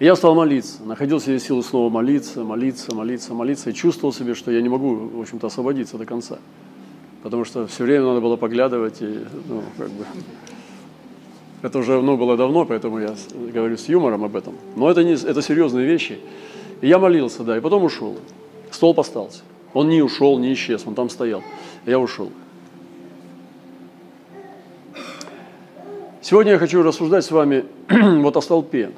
И 0.00 0.06
я 0.06 0.16
стал 0.16 0.34
молиться, 0.34 0.82
находил 0.82 1.20
себе 1.20 1.38
силы 1.38 1.62
снова 1.62 1.90
молиться, 1.90 2.42
молиться, 2.42 2.94
молиться, 2.94 3.34
молиться, 3.34 3.68
и 3.68 3.74
чувствовал 3.74 4.14
себе, 4.14 4.34
что 4.34 4.50
я 4.50 4.62
не 4.62 4.70
могу, 4.70 4.94
в 4.94 5.20
общем-то, 5.20 5.46
освободиться 5.46 5.98
до 5.98 6.06
конца. 6.06 6.38
Потому 7.22 7.44
что 7.44 7.66
все 7.66 7.84
время 7.84 8.06
надо 8.06 8.22
было 8.22 8.36
поглядывать, 8.36 9.02
и, 9.02 9.18
ну, 9.46 9.62
как 9.76 9.90
бы, 9.90 10.06
это 11.60 11.78
уже 11.78 12.00
ну, 12.00 12.16
было 12.16 12.38
давно, 12.38 12.64
поэтому 12.64 12.98
я 12.98 13.14
говорю 13.52 13.76
с 13.76 13.90
юмором 13.90 14.24
об 14.24 14.34
этом. 14.36 14.54
Но 14.74 14.90
это, 14.90 15.04
не, 15.04 15.12
это 15.12 15.42
серьезные 15.42 15.86
вещи. 15.86 16.18
И 16.80 16.88
я 16.88 16.98
молился, 16.98 17.44
да, 17.44 17.58
и 17.58 17.60
потом 17.60 17.84
ушел. 17.84 18.16
Стол 18.70 18.94
остался. 18.96 19.42
Он 19.74 19.90
не 19.90 20.00
ушел, 20.00 20.38
не 20.38 20.54
исчез, 20.54 20.82
он 20.86 20.94
там 20.94 21.10
стоял. 21.10 21.42
Я 21.84 21.98
ушел. 21.98 22.32
Сегодня 26.22 26.52
я 26.52 26.58
хочу 26.58 26.82
рассуждать 26.82 27.26
с 27.26 27.30
вами 27.30 27.66
вот 27.90 28.34
о 28.38 28.40
столпе. 28.40 28.92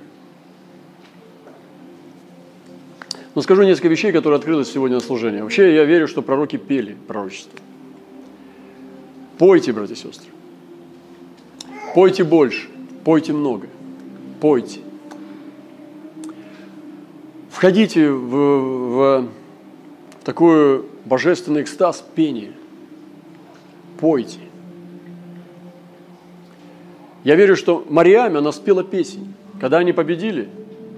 Но 3.35 3.41
скажу 3.41 3.62
несколько 3.62 3.89
вещей, 3.89 4.12
которые 4.12 4.39
открылись 4.39 4.71
сегодня 4.71 4.97
на 4.97 5.03
служении. 5.03 5.41
Вообще 5.41 5.75
я 5.75 5.85
верю, 5.85 6.07
что 6.07 6.23
пророки 6.23 6.57
пели 6.57 6.97
пророчество. 7.09 7.59
Пойте, 9.39 9.73
братья 9.73 9.95
и 9.95 9.97
сестры. 9.97 10.29
Пойте 11.95 12.25
больше, 12.25 12.69
пойте 13.05 13.33
много, 13.33 13.69
пойте. 14.41 14.81
Входите 17.51 18.11
в, 18.11 18.31
в, 18.31 19.29
такой 20.25 20.85
божественный 21.05 21.62
экстаз 21.62 22.05
пения. 22.15 22.53
Пойте. 23.99 24.41
Я 27.25 27.37
верю, 27.37 27.57
что 27.57 27.85
Мариаме, 27.89 28.39
она 28.39 28.53
спела 28.53 28.83
песнь. 28.83 29.33
Когда 29.61 29.79
они 29.79 29.93
победили, 29.93 30.49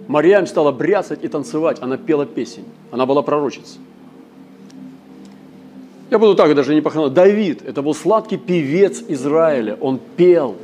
Мариам 0.09 0.47
стала 0.47 0.73
бряцать 0.73 1.25
и 1.25 1.29
танцевать, 1.29 1.79
она 1.81 1.97
пела 1.97 2.27
песнь. 2.27 2.65
Она 2.91 3.07
была 3.07 3.23
пророчицей. 3.23 3.81
Я 6.11 6.19
буду 6.19 6.35
так 6.35 6.55
даже 6.55 6.75
не 6.75 6.81
похвалить. 6.81 7.15
Давид, 7.15 7.63
это 7.67 7.83
был 7.83 7.95
сладкий 7.95 8.37
певец 8.37 9.03
Израиля, 9.09 9.77
он 9.81 9.99
пел. 10.17 10.57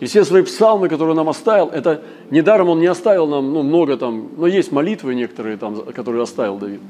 И 0.00 0.06
все 0.06 0.24
свои 0.24 0.42
псалмы, 0.42 0.88
которые 0.88 1.14
нам 1.14 1.28
оставил, 1.28 1.68
это 1.68 2.02
недаром 2.30 2.68
он 2.68 2.80
не 2.80 2.86
оставил 2.86 3.28
нам 3.28 3.52
ну, 3.52 3.62
много 3.62 3.96
там, 3.96 4.30
но 4.36 4.48
есть 4.48 4.72
молитвы 4.72 5.14
некоторые 5.14 5.56
там, 5.56 5.76
которые 5.92 6.24
оставил 6.24 6.58
Давид, 6.58 6.80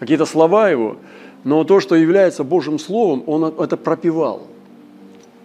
какие-то 0.00 0.26
слова 0.26 0.68
его, 0.68 0.96
но 1.44 1.62
то, 1.62 1.78
что 1.78 1.94
является 1.94 2.42
Божьим 2.42 2.80
Словом, 2.80 3.22
он 3.28 3.44
это 3.44 3.76
пропевал. 3.76 4.42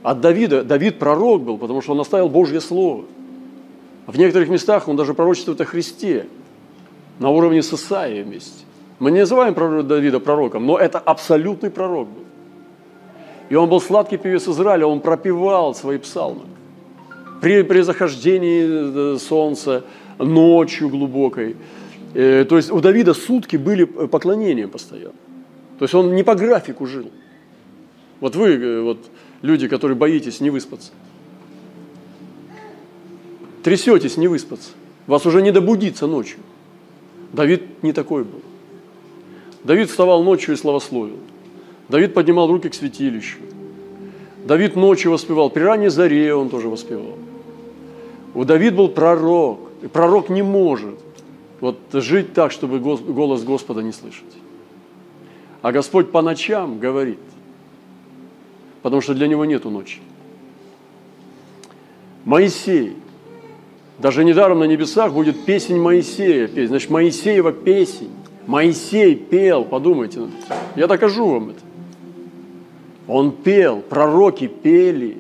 От 0.02 0.20
Давида, 0.20 0.64
Давид 0.64 0.98
пророк 0.98 1.44
был, 1.44 1.60
потому 1.60 1.82
что 1.82 1.92
он 1.92 2.00
оставил 2.00 2.28
Божье 2.28 2.60
Слово. 2.60 3.04
В 4.12 4.18
некоторых 4.18 4.50
местах 4.50 4.90
он 4.90 4.98
даже 4.98 5.14
пророчествует 5.14 5.62
о 5.62 5.66
Христе 5.66 6.28
на 7.20 7.30
уровне 7.30 7.64
с 7.64 7.72
вместе. 7.72 8.66
Мы 9.00 9.10
не 9.10 9.22
называем 9.22 9.54
Давида 9.88 10.20
пророком, 10.20 10.66
но 10.66 10.78
это 10.78 11.00
абсолютный 11.00 11.70
пророк 11.70 12.10
был. 12.10 12.24
И 13.48 13.56
он 13.56 13.70
был 13.70 13.80
сладкий 13.80 14.18
певец 14.18 14.50
Израиля, 14.50 14.86
он 14.86 15.00
пропевал 15.00 15.74
свои 15.76 15.98
псалмы. 15.98 16.42
При, 17.40 17.64
при 17.64 17.80
захождении 17.82 19.14
э, 19.14 19.18
солнца, 19.18 19.86
ночью 20.20 20.90
глубокой. 20.90 21.56
Э, 22.14 22.44
то 22.44 22.58
есть 22.58 22.70
у 22.70 22.82
Давида 22.82 23.14
сутки 23.14 23.56
были 23.56 23.86
поклонения 23.86 24.68
постоянно. 24.68 25.16
То 25.80 25.86
есть 25.86 25.96
он 25.96 26.16
не 26.16 26.24
по 26.24 26.36
графику 26.36 26.86
жил. 26.86 27.10
Вот 28.20 28.36
вы, 28.36 28.56
э, 28.56 28.82
вот 28.82 28.98
люди, 29.42 29.70
которые 29.70 29.98
боитесь 29.98 30.42
не 30.42 30.50
выспаться. 30.50 30.92
Трясетесь 33.64 34.18
не 34.18 34.28
выспаться. 34.28 34.72
Вас 35.08 35.26
уже 35.26 35.42
не 35.42 35.52
добудиться 35.52 36.08
ночью. 36.08 36.40
Давид 37.34 37.84
не 37.84 37.94
такой 37.94 38.24
был. 38.24 38.42
Давид 39.64 39.90
вставал 39.90 40.24
ночью 40.24 40.54
и 40.54 40.58
славословил. 40.58 41.18
Давид 41.90 42.14
поднимал 42.14 42.48
руки 42.48 42.70
к 42.70 42.74
святилищу. 42.74 43.38
Давид 44.46 44.76
ночью 44.76 45.12
воспевал. 45.12 45.50
При 45.50 45.62
ранней 45.62 45.90
заре 45.90 46.34
он 46.34 46.50
тоже 46.50 46.68
воспевал. 46.68 47.18
У 48.34 48.44
Давид 48.44 48.76
был 48.76 48.90
пророк. 48.90 49.60
И 49.84 49.88
пророк 49.88 50.30
не 50.30 50.42
может 50.42 51.00
вот 51.60 51.80
жить 51.94 52.34
так, 52.34 52.52
чтобы 52.52 52.80
голос 52.80 53.44
Господа 53.44 53.82
не 53.82 53.92
слышать. 53.92 54.24
А 55.62 55.72
Господь 55.72 56.12
по 56.12 56.22
ночам 56.22 56.80
говорит– 56.80 57.20
потому 58.82 59.02
что 59.02 59.14
для 59.14 59.28
него 59.28 59.46
нету 59.46 59.70
ночи. 59.70 60.00
Моисей. 62.26 62.96
Даже 64.02 64.24
недаром 64.24 64.60
на 64.60 64.64
небесах 64.64 65.14
будет 65.14 65.46
песень 65.46 65.80
Моисея. 65.80 66.48
Песнь. 66.48 66.68
Значит, 66.68 66.90
Моисеева 66.90 67.52
песень. 67.52 68.12
Моисей 68.48 69.16
пел, 69.16 69.64
подумайте. 69.64 70.22
Я 70.76 70.88
докажу 70.88 71.28
вам 71.28 71.50
это. 71.52 71.60
Он 73.08 73.32
пел, 73.32 73.82
пророки 73.82 74.48
пели. 74.48 75.18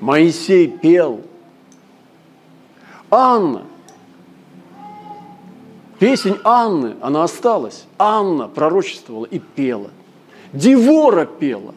Моисей 0.00 0.68
пел. 0.68 1.20
Анна. 3.10 3.62
Песень 5.98 6.38
Анны, 6.42 6.96
она 7.00 7.22
осталась. 7.22 7.84
Анна 7.98 8.48
пророчествовала 8.48 9.26
и 9.26 9.38
пела– 9.38 9.90
Девора 10.52 11.24
пела. 11.24 11.74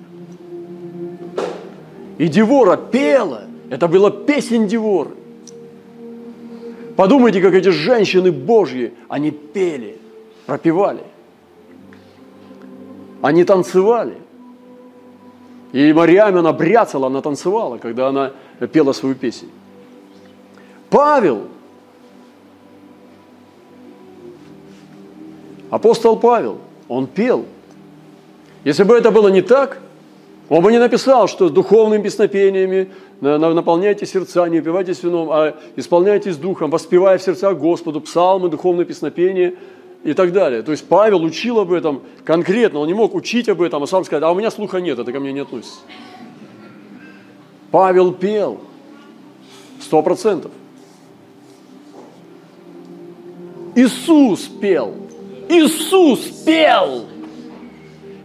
И 2.17 2.27
Девора 2.27 2.77
пела. 2.77 3.43
Это 3.69 3.87
была 3.87 4.11
песень 4.11 4.67
Деворы. 4.67 5.11
Подумайте, 6.95 7.41
как 7.41 7.53
эти 7.53 7.69
женщины 7.69 8.31
Божьи, 8.31 8.93
они 9.09 9.31
пели, 9.31 9.97
пропевали. 10.45 11.03
Они 13.21 13.43
танцевали. 13.43 14.17
И 15.73 15.91
Мариам, 15.91 16.37
она 16.37 16.53
бряцала, 16.53 17.07
она 17.07 17.21
танцевала, 17.21 17.77
когда 17.77 18.07
она 18.07 18.31
пела 18.71 18.93
свою 18.93 19.15
песню. 19.15 19.49
Павел, 20.89 21.47
апостол 25.69 26.17
Павел, 26.17 26.59
он 26.87 27.07
пел– 27.07 27.45
если 28.65 28.83
бы 28.83 28.97
это 28.97 29.11
было 29.11 29.27
не 29.27 29.41
так, 29.41 29.77
он 30.47 30.61
бы 30.61 30.71
не 30.71 30.77
написал, 30.77 31.27
что 31.27 31.49
духовными 31.49 32.03
песнопениями 32.03 32.91
наполняйте 33.19 34.05
сердца, 34.05 34.47
не 34.47 34.59
упивайтесь 34.59 35.01
вином, 35.01 35.29
а 35.31 35.55
исполняйтесь 35.75 36.37
духом, 36.37 36.69
воспевая 36.69 37.17
в 37.17 37.23
сердцах 37.23 37.57
Господу 37.57 37.99
псалмы, 38.01 38.49
духовные 38.49 38.85
песнопения 38.85 39.55
и 40.03 40.13
так 40.13 40.33
далее. 40.33 40.61
То 40.61 40.71
есть 40.71 40.87
Павел 40.87 41.23
учил 41.23 41.59
об 41.59 41.71
этом 41.71 42.01
конкретно, 42.23 42.79
он 42.79 42.87
не 42.87 42.93
мог 42.93 43.15
учить 43.15 43.49
об 43.49 43.61
этом, 43.61 43.81
а 43.81 43.87
сам 43.87 44.05
сказать, 44.05 44.23
а 44.23 44.31
у 44.31 44.35
меня 44.35 44.51
слуха 44.51 44.79
нет, 44.79 44.99
это 44.99 45.11
ко 45.11 45.19
мне 45.19 45.33
не 45.33 45.39
относится. 45.39 45.79
Павел 47.71 48.13
пел, 48.13 48.61
сто 49.81 50.03
процентов. 50.03 50.51
Иисус 53.73 54.41
пел, 54.41 54.93
Иисус 55.49 56.19
пел. 56.45 57.05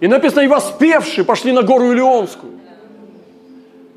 И 0.00 0.08
написано, 0.08 0.40
и 0.40 0.48
воспевшие 0.48 1.24
пошли 1.24 1.52
на 1.52 1.62
гору 1.62 1.92
Илионскую. 1.92 2.54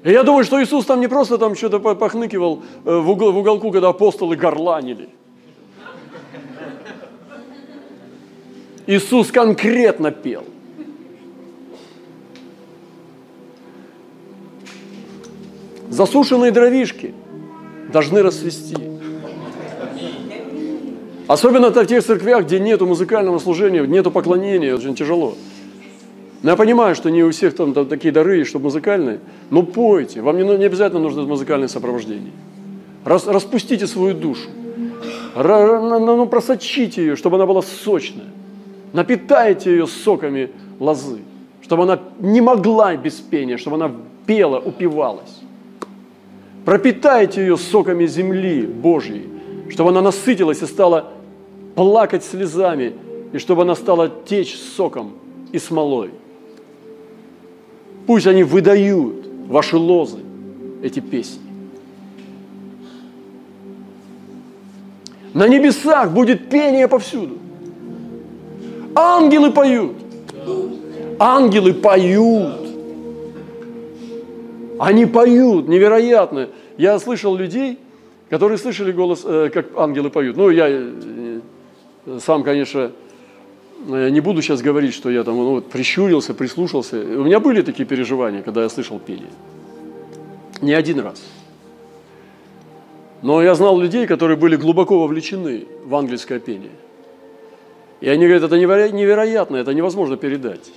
И 0.03 0.11
я 0.11 0.23
думаю, 0.23 0.43
что 0.43 0.61
Иисус 0.61 0.85
там 0.85 0.99
не 0.99 1.07
просто 1.07 1.37
там 1.37 1.55
что-то 1.55 1.79
похныкивал 1.79 2.61
э, 2.83 2.97
в, 2.97 3.09
угол, 3.09 3.31
в 3.31 3.37
уголку, 3.37 3.71
когда 3.71 3.89
апостолы 3.89 4.35
горланили. 4.35 5.07
Иисус 8.85 9.31
конкретно 9.31 10.11
пел. 10.11 10.43
Засушенные 15.89 16.51
дровишки 16.51 17.13
должны 17.93 18.21
расцвести. 18.23 18.75
Особенно 21.27 21.69
в 21.69 21.85
тех 21.85 22.03
церквях, 22.03 22.43
где 22.43 22.59
нету 22.59 22.85
музыкального 22.85 23.39
служения, 23.39 23.85
нету 23.87 24.11
поклонения, 24.11 24.75
очень 24.75 24.95
тяжело. 24.95 25.35
Но 26.43 26.51
я 26.51 26.57
понимаю, 26.57 26.93
что 26.93 27.09
не 27.09 27.23
у 27.23 27.31
всех 27.31 27.55
там, 27.55 27.73
там 27.73 27.87
такие 27.87 28.11
дары, 28.11 28.43
что 28.43 28.59
музыкальные, 28.59 29.21
но 29.49 29.63
пойте. 29.63 30.21
Вам 30.21 30.37
не, 30.37 30.43
не 30.43 30.65
обязательно 30.65 31.01
нужно 31.01 31.23
музыкальное 31.23 31.69
сопровождение. 31.69 32.33
Рас, 33.05 33.25
распустите 33.27 33.87
свою 33.87 34.13
душу. 34.13 34.49
Ра, 35.35 35.79
ну, 35.79 36.17
ну, 36.17 36.25
просочите 36.27 37.01
ее, 37.01 37.15
чтобы 37.15 37.37
она 37.37 37.45
была 37.45 37.61
сочная. 37.61 38.27
Напитайте 38.91 39.71
ее 39.71 39.87
соками 39.87 40.51
лозы, 40.81 41.21
чтобы 41.61 41.83
она 41.83 41.99
не 42.19 42.41
могла 42.41 42.95
без 42.97 43.13
пения, 43.13 43.55
чтобы 43.55 43.77
она 43.77 43.91
пела, 44.25 44.59
упивалась. 44.59 45.39
Пропитайте 46.65 47.39
ее 47.39 47.57
соками 47.57 48.05
земли 48.05 48.65
Божьей, 48.65 49.29
чтобы 49.69 49.91
она 49.91 50.01
насытилась 50.01 50.61
и 50.61 50.65
стала 50.65 51.13
плакать 51.75 52.25
слезами, 52.25 52.93
и 53.31 53.37
чтобы 53.37 53.61
она 53.61 53.75
стала 53.75 54.11
течь 54.25 54.57
соком 54.57 55.13
и 55.53 55.57
смолой. 55.57 56.11
Пусть 58.05 58.27
они 58.27 58.43
выдают 58.43 59.25
ваши 59.47 59.77
лозы, 59.77 60.19
эти 60.81 60.99
песни. 60.99 61.41
На 65.33 65.47
небесах 65.47 66.11
будет 66.11 66.49
пение 66.49 66.87
повсюду. 66.87 67.37
Ангелы 68.93 69.51
поют. 69.51 69.95
Ангелы 71.17 71.73
поют. 71.73 72.63
Они 74.79 75.05
поют, 75.05 75.67
невероятно. 75.67 76.49
Я 76.77 76.99
слышал 76.99 77.35
людей, 77.35 77.79
которые 78.29 78.57
слышали 78.57 78.91
голос, 78.91 79.23
э, 79.25 79.49
как 79.53 79.67
ангелы 79.77 80.09
поют. 80.09 80.35
Ну, 80.35 80.49
я 80.49 80.67
э, 80.69 81.39
сам, 82.19 82.43
конечно, 82.43 82.91
э, 83.87 84.09
не 84.09 84.21
буду 84.21 84.41
сейчас 84.41 84.61
говорить, 84.61 84.93
что 84.93 85.09
я 85.09 85.23
там 85.23 85.35
ну, 85.35 85.51
вот, 85.51 85.69
прищурился, 85.69 86.33
прислушался. 86.33 86.97
У 86.97 87.23
меня 87.23 87.39
были 87.39 87.61
такие 87.61 87.85
переживания, 87.85 88.41
когда 88.41 88.63
я 88.63 88.69
слышал 88.69 88.99
пение. 88.99 89.31
Не 90.61 90.73
один 90.73 90.99
раз. 90.99 91.23
Но 93.21 93.41
я 93.41 93.55
знал 93.55 93.79
людей, 93.79 94.05
которые 94.05 94.37
были 94.37 94.55
глубоко 94.55 94.99
вовлечены 94.99 95.65
в 95.85 95.95
ангельское 95.95 96.39
пение. 96.39 96.71
И 98.01 98.09
они 98.09 98.25
говорят, 98.25 98.43
это 98.43 98.59
невероятно, 98.59 99.55
это 99.55 99.73
невозможно 99.73 100.17
передать. 100.17 100.71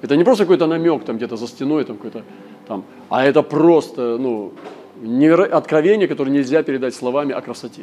Это 0.00 0.16
не 0.16 0.24
просто 0.24 0.44
какой-то 0.44 0.66
намек 0.66 1.04
там 1.04 1.16
где-то 1.16 1.36
за 1.36 1.46
стеной, 1.46 1.84
там 1.84 1.96
какой-то 1.96 2.24
там, 2.66 2.84
а 3.10 3.24
это 3.24 3.42
просто 3.42 4.16
ну, 4.18 4.52
неверо... 5.02 5.44
откровение, 5.44 6.08
которое 6.08 6.30
нельзя 6.30 6.62
передать 6.62 6.94
словами 6.94 7.32
о 7.32 7.40
красоте. 7.40 7.82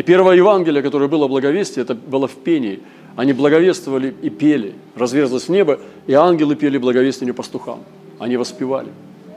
И 0.00 0.02
первое 0.02 0.34
Евангелие, 0.34 0.82
которое 0.82 1.08
было 1.08 1.28
благовестие, 1.28 1.82
это 1.82 1.94
было 1.94 2.26
в 2.26 2.32
пении. 2.32 2.80
Они 3.16 3.34
благовествовали 3.34 4.14
и 4.22 4.30
пели, 4.30 4.72
разверзлось 4.96 5.50
небо, 5.50 5.78
и 6.06 6.14
ангелы 6.14 6.56
пели 6.56 6.78
благовестие 6.78 7.34
пастухам. 7.34 7.80
Они 8.18 8.38
воспевали. 8.38 8.88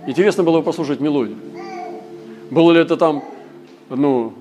Интересно 0.07 0.43
было 0.43 0.59
бы 0.59 0.63
послушать 0.63 1.01
мелодию. 1.01 1.35
Было 2.49 2.71
ли 2.71 2.79
это 2.79 2.95
там, 2.95 3.25
ну, 3.89 4.31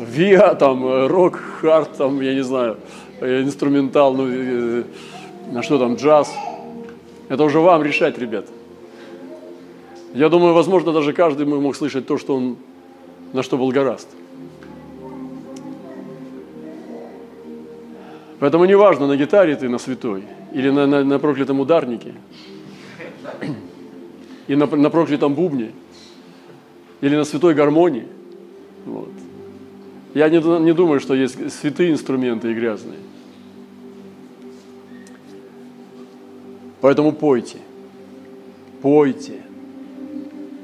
виа, 0.00 0.56
там, 0.56 1.06
рок, 1.06 1.36
хард, 1.60 1.96
там, 1.96 2.20
я 2.20 2.34
не 2.34 2.42
знаю, 2.42 2.78
инструментал, 3.20 4.14
ну, 4.14 4.26
э, 4.28 4.82
на 5.52 5.62
что 5.62 5.78
там, 5.78 5.94
джаз. 5.94 6.34
Это 7.28 7.44
уже 7.44 7.60
вам 7.60 7.84
решать, 7.84 8.18
ребят. 8.18 8.46
Я 10.12 10.28
думаю, 10.28 10.54
возможно, 10.54 10.92
даже 10.92 11.12
каждый 11.12 11.46
мог 11.46 11.76
слышать 11.76 12.04
то, 12.04 12.18
что 12.18 12.34
он, 12.34 12.56
на 13.32 13.42
что 13.42 13.58
был 13.58 13.70
гораст. 13.70 14.08
Поэтому 18.40 18.64
не 18.66 18.76
важно, 18.76 19.06
на 19.06 19.16
гитаре 19.16 19.56
ты 19.56 19.68
на 19.68 19.78
святой 19.78 20.22
или 20.52 20.70
на, 20.70 20.86
на, 20.86 21.04
на 21.04 21.18
проклятом 21.18 21.60
ударнике, 21.60 22.14
и 24.46 24.56
на, 24.56 24.66
на 24.66 24.90
проклятом 24.90 25.34
бубне, 25.34 25.72
или 27.00 27.16
на 27.16 27.24
святой 27.24 27.54
гармонии. 27.54 28.06
Вот. 28.86 29.10
Я 30.14 30.28
не, 30.28 30.38
не 30.38 30.72
думаю, 30.72 31.00
что 31.00 31.14
есть 31.14 31.52
святые 31.52 31.90
инструменты 31.92 32.50
и 32.50 32.54
грязные. 32.54 32.98
Поэтому 36.80 37.12
пойте, 37.12 37.58
пойте, 38.80 39.42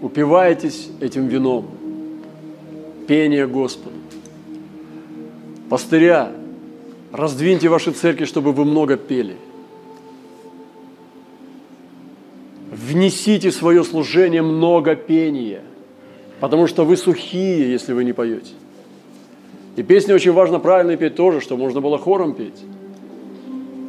упивайтесь 0.01 0.91
этим 1.01 1.27
вином, 1.27 1.67
пение 3.07 3.47
Господу. 3.47 3.97
Пастыря, 5.71 6.33
раздвиньте 7.13 7.69
ваши 7.69 7.93
церкви, 7.93 8.25
чтобы 8.25 8.53
вы 8.53 8.65
много 8.65 8.97
пели. 8.97 9.37
Внесите 12.71 13.51
в 13.51 13.55
свое 13.55 13.85
служение 13.85 14.43
много 14.43 14.97
пения, 14.97 15.63
потому 16.41 16.67
что 16.67 16.85
вы 16.85 16.97
сухие, 16.97 17.71
если 17.71 17.93
вы 17.93 18.05
не 18.05 18.13
поете. 18.13 18.53
И 19.77 19.83
песни 19.83 20.13
очень 20.13 20.33
важно 20.33 20.59
правильно 20.59 20.97
петь 20.97 21.15
тоже, 21.15 21.41
чтобы 21.41 21.63
можно 21.63 21.81
было 21.81 21.99
хором 21.99 22.35
петь 22.35 22.63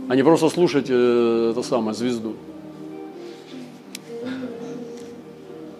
а 0.07 0.15
не 0.15 0.23
просто 0.23 0.49
слушать 0.49 0.87
э, 0.89 1.49
это 1.51 1.63
самое, 1.63 1.95
звезду. 1.95 2.33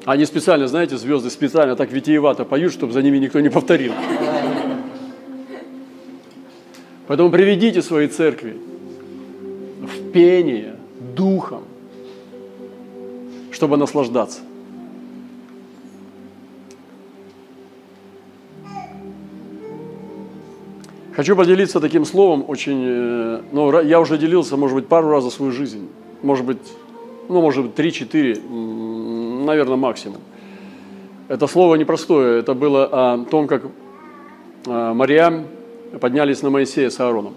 Они 0.06 0.26
специально, 0.26 0.68
знаете, 0.68 0.98
звезды 0.98 1.32
специально 1.32 1.76
так 1.76 1.92
витиевато 1.92 2.46
поют, 2.46 2.72
чтобы 2.72 2.94
за 2.94 3.02
ними 3.02 3.18
никто 3.18 3.40
не 3.40 3.50
повторил. 3.50 3.94
Поэтому 7.08 7.32
приведите 7.32 7.82
свои 7.82 8.08
церкви 8.08 8.56
в 9.82 10.12
пение 10.12 10.76
духом, 11.16 11.64
чтобы 13.52 13.78
наслаждаться. 13.78 14.42
Хочу 21.16 21.36
поделиться 21.36 21.80
таким 21.80 22.06
словом 22.06 22.44
очень, 22.48 22.84
э, 22.86 23.42
ну, 23.54 23.82
я 23.82 24.02
уже 24.02 24.18
делился, 24.18 24.58
может 24.58 24.76
быть, 24.76 24.88
пару 24.88 25.10
раз 25.10 25.24
за 25.24 25.30
свою 25.30 25.54
жизнь, 25.54 25.88
может 26.22 26.46
быть, 26.46 26.58
ну, 27.30 27.42
может 27.42 27.64
быть, 27.64 27.76
три-четыре, 27.76 28.38
наверное, 29.46 29.78
максимум. 29.78 30.22
Это 31.28 31.48
слово 31.48 31.76
непростое, 31.76 32.40
это 32.40 32.54
было 32.54 32.86
о 32.86 33.26
том, 33.26 33.48
как 33.48 33.64
э, 34.66 34.94
Мариам 34.94 35.46
поднялись 36.00 36.42
на 36.42 36.50
Моисея 36.50 36.90
с 36.90 37.00
Аароном. 37.00 37.34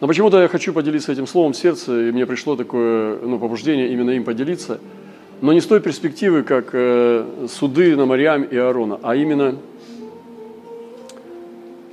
Но 0.00 0.06
почему-то 0.06 0.40
я 0.40 0.48
хочу 0.48 0.72
поделиться 0.72 1.12
этим 1.12 1.26
словом 1.26 1.52
в 1.52 1.56
сердце, 1.56 2.08
и 2.08 2.12
мне 2.12 2.26
пришло 2.26 2.56
такое 2.56 3.18
ну, 3.22 3.38
побуждение 3.38 3.88
именно 3.92 4.10
им 4.10 4.24
поделиться, 4.24 4.80
но 5.40 5.52
не 5.52 5.60
с 5.60 5.66
той 5.66 5.80
перспективы, 5.80 6.42
как 6.42 6.70
э, 6.72 7.46
суды 7.50 7.96
на 7.96 8.06
Мариам 8.06 8.42
и 8.44 8.56
Аарона, 8.56 9.00
а 9.02 9.16
именно– 9.16 9.56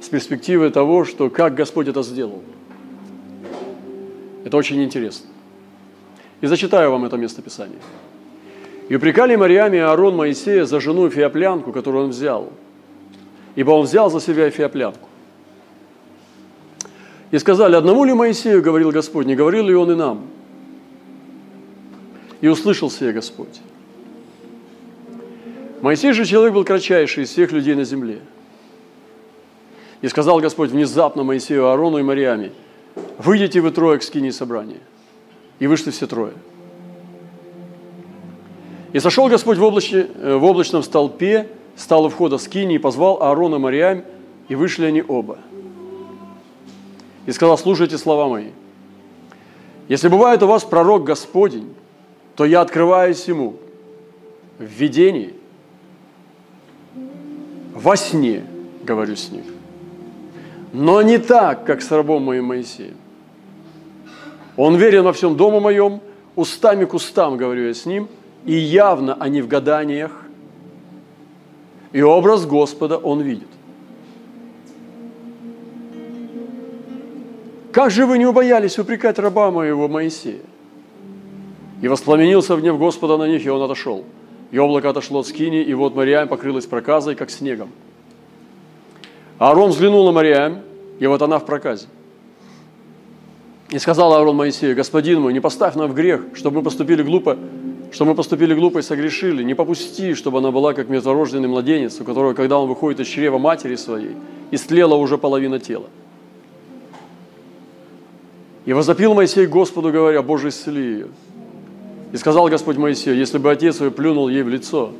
с 0.01 0.09
перспективы 0.09 0.69
того, 0.71 1.05
что 1.05 1.29
как 1.29 1.53
Господь 1.53 1.87
это 1.87 2.01
сделал. 2.01 2.41
Это 4.43 4.57
очень 4.57 4.83
интересно. 4.83 5.29
И 6.41 6.47
зачитаю 6.47 6.91
вам 6.91 7.05
это 7.05 7.17
место 7.17 7.41
Писания. 7.41 7.77
«И 8.91 8.95
упрекали 8.95 9.37
Мариаме 9.37 9.77
и 9.77 9.81
Аарон 9.81 10.17
Моисея 10.17 10.65
за 10.65 10.81
жену 10.81 11.09
Феоплянку, 11.09 11.71
которую 11.71 12.03
он 12.03 12.09
взял, 12.09 12.51
ибо 13.55 13.71
он 13.71 13.85
взял 13.85 14.09
за 14.09 14.19
себя 14.19 14.49
Феоплянку. 14.49 15.07
И 17.31 17.39
сказали, 17.39 17.77
одному 17.77 18.03
ли 18.03 18.13
Моисею 18.13 18.61
говорил 18.61 18.91
Господь, 18.91 19.27
не 19.27 19.35
говорил 19.35 19.65
ли 19.65 19.73
он 19.73 19.91
и 19.91 19.95
нам? 19.95 20.27
И 22.41 22.49
услышал 22.49 22.91
сие 22.91 23.13
Господь. 23.13 23.61
Моисей 25.79 26.11
же 26.11 26.25
человек 26.25 26.53
был 26.53 26.65
кратчайший 26.65 27.23
из 27.23 27.29
всех 27.29 27.53
людей 27.53 27.75
на 27.75 27.85
земле– 27.85 28.19
и 30.01 30.07
сказал 30.07 30.39
Господь 30.39 30.71
внезапно 30.71 31.23
Моисею, 31.23 31.67
Аарону 31.67 31.99
и 31.99 32.01
Мариаме, 32.01 32.51
выйдите 33.19 33.61
вы 33.61 33.71
трое 33.71 33.99
к 33.99 34.03
скине 34.03 34.31
собрания. 34.31 34.81
И 35.59 35.67
вышли 35.67 35.91
все 35.91 36.07
трое. 36.07 36.33
И 38.93 38.99
сошел 38.99 39.27
Господь 39.27 39.57
в, 39.57 39.63
облачне, 39.63 40.07
э, 40.15 40.35
в 40.35 40.43
облачном 40.43 40.83
столпе, 40.83 41.47
стал 41.75 42.05
у 42.05 42.09
входа 42.09 42.37
скини 42.37 42.75
и 42.75 42.77
позвал 42.77 43.21
Аарона 43.21 43.57
Мариам, 43.57 44.03
и 44.47 44.55
вышли 44.55 44.85
они 44.85 45.03
оба. 45.07 45.37
И 47.25 47.31
сказал, 47.31 47.57
слушайте 47.57 47.97
слова 47.97 48.27
мои. 48.27 48.49
Если 49.87 50.07
бывает 50.07 50.43
у 50.43 50.47
вас 50.47 50.63
пророк 50.63 51.03
Господень, 51.03 51.73
то 52.35 52.45
я 52.45 52.61
открываюсь 52.61 53.25
ему 53.27 53.55
в 54.57 54.63
видении, 54.63 55.33
во 57.73 57.95
сне 57.95 58.43
говорю 58.83 59.15
с 59.15 59.31
ним 59.31 59.43
но 60.73 61.01
не 61.01 61.17
так, 61.17 61.65
как 61.65 61.81
с 61.81 61.91
рабом 61.91 62.23
моим 62.23 62.45
Моисеем. 62.45 62.95
Он 64.57 64.75
верен 64.75 65.03
во 65.03 65.13
всем 65.13 65.35
дому 65.35 65.59
моем, 65.59 66.01
устами 66.35 66.85
к 66.85 66.93
устам 66.93 67.37
говорю 67.37 67.67
я 67.67 67.73
с 67.73 67.85
ним, 67.85 68.07
и 68.45 68.53
явно 68.53 69.15
они 69.15 69.41
в 69.41 69.47
гаданиях, 69.47 70.11
и 71.91 72.01
образ 72.01 72.45
Господа 72.45 72.97
он 72.97 73.21
видит. 73.21 73.47
Как 77.71 77.91
же 77.91 78.05
вы 78.05 78.17
не 78.17 78.25
убоялись 78.25 78.77
упрекать 78.79 79.17
раба 79.19 79.51
моего 79.51 79.87
Моисея? 79.87 80.41
И 81.81 81.87
воспламенился 81.87 82.55
гнев 82.55 82.77
Господа 82.77 83.17
на 83.17 83.27
них, 83.27 83.45
и 83.45 83.49
он 83.49 83.61
отошел. 83.61 84.03
И 84.51 84.57
облако 84.57 84.89
отошло 84.89 85.21
от 85.21 85.27
скини, 85.27 85.61
и 85.61 85.73
вот 85.73 85.95
Мариам 85.95 86.27
покрылась 86.27 86.65
проказой, 86.65 87.15
как 87.15 87.29
снегом. 87.29 87.69
Аарон 89.39 89.71
взглянул 89.71 90.05
на 90.05 90.11
Мариам, 90.11 90.61
и 90.99 91.07
вот 91.07 91.21
она 91.21 91.39
в 91.39 91.45
проказе. 91.45 91.87
И 93.71 93.79
сказал 93.79 94.13
Аарон 94.13 94.35
Моисею, 94.35 94.75
господин 94.75 95.21
мой, 95.21 95.31
не 95.31 95.39
поставь 95.39 95.75
нам 95.75 95.89
в 95.89 95.95
грех, 95.95 96.21
чтобы 96.35 96.57
мы 96.57 96.63
поступили 96.63 97.01
глупо, 97.01 97.37
что 97.91 98.05
мы 98.05 98.15
поступили 98.15 98.53
глупо 98.53 98.79
и 98.79 98.81
согрешили. 98.81 99.43
Не 99.43 99.53
попусти, 99.53 100.13
чтобы 100.13 100.37
она 100.37 100.51
была 100.51 100.73
как 100.73 100.87
мертворожденный 100.87 101.49
младенец, 101.49 101.99
у 101.99 102.05
которого, 102.05 102.33
когда 102.33 102.57
он 102.57 102.69
выходит 102.69 103.01
из 103.01 103.07
чрева 103.07 103.37
матери 103.37 103.75
своей, 103.75 104.15
истлела 104.49 104.95
уже 104.95 105.17
половина 105.17 105.59
тела. 105.59 105.87
И 108.65 108.73
возопил 108.73 109.13
Моисей 109.13 109.45
Господу, 109.45 109.91
говоря, 109.91 110.21
Боже, 110.21 110.49
исцели 110.49 110.81
ее. 110.81 111.07
И 112.13 112.17
сказал 112.17 112.47
Господь 112.47 112.77
Моисею, 112.77 113.17
если 113.17 113.37
бы 113.37 113.51
отец 113.51 113.77
свой 113.77 113.91
плюнул 113.91 114.29
ей 114.29 114.43
в 114.43 114.49
лицо, 114.49 114.91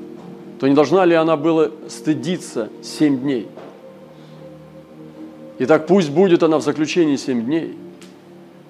то 0.60 0.68
не 0.68 0.76
должна 0.76 1.06
ли 1.06 1.16
она 1.16 1.38
была 1.38 1.70
стыдиться 1.88 2.70
семь 2.82 3.20
дней? 3.20 3.48
Итак, 5.60 5.88
пусть 5.88 6.10
будет 6.10 6.44
она 6.44 6.58
в 6.58 6.64
заключении 6.64 7.16
семь 7.16 7.46
дней, 7.46 7.78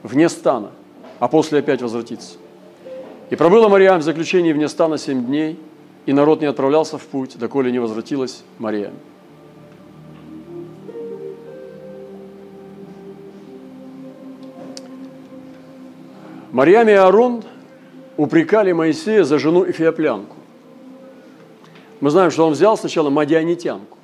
вне 0.04 0.28
стана, 0.28 0.72
а 1.20 1.28
после 1.28 1.60
опять 1.60 1.82
возвратится. 1.82 2.41
И 3.32 3.36
пробыла 3.38 3.70
Мариам 3.70 4.02
в 4.02 4.04
заключении 4.04 4.52
вне 4.52 4.68
стана 4.68 4.98
семь 4.98 5.26
дней, 5.26 5.58
и 6.06 6.12
народ 6.12 6.42
не 6.42 6.48
отправлялся 6.48 6.98
в 6.98 7.04
путь, 7.04 7.38
доколе 7.40 7.72
не 7.72 7.80
возвратилась 7.80 8.44
Мариам. 8.60 8.94
Марьям 16.52 16.90
и 16.90 16.92
Аарон 16.92 17.44
упрекали 18.18 18.74
Моисея 18.74 19.24
за 19.24 19.40
жену 19.40 19.64
Эфиоплянку. 19.64 20.36
Мы 22.02 22.10
знаем, 22.10 22.32
что 22.32 22.46
он 22.46 22.52
взял 22.52 22.78
сначала 22.78 23.10
мадианитянку. 23.10 23.98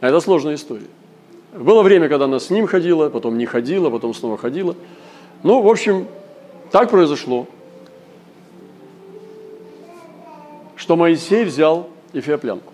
Это 0.00 0.20
сложная 0.20 0.54
история. 0.54 0.86
Было 1.52 1.82
время, 1.82 2.08
когда 2.08 2.26
она 2.26 2.38
с 2.38 2.50
ним 2.50 2.68
ходила, 2.68 3.08
потом 3.08 3.36
не 3.36 3.46
ходила, 3.46 3.90
потом 3.90 4.14
снова 4.14 4.38
ходила. 4.38 4.76
Ну, 5.42 5.60
в 5.60 5.68
общем, 5.68 6.06
так 6.70 6.90
произошло, 6.90 7.46
что 10.76 10.96
Моисей 10.96 11.44
взял 11.44 11.88
Эфиоплянку. 12.12 12.72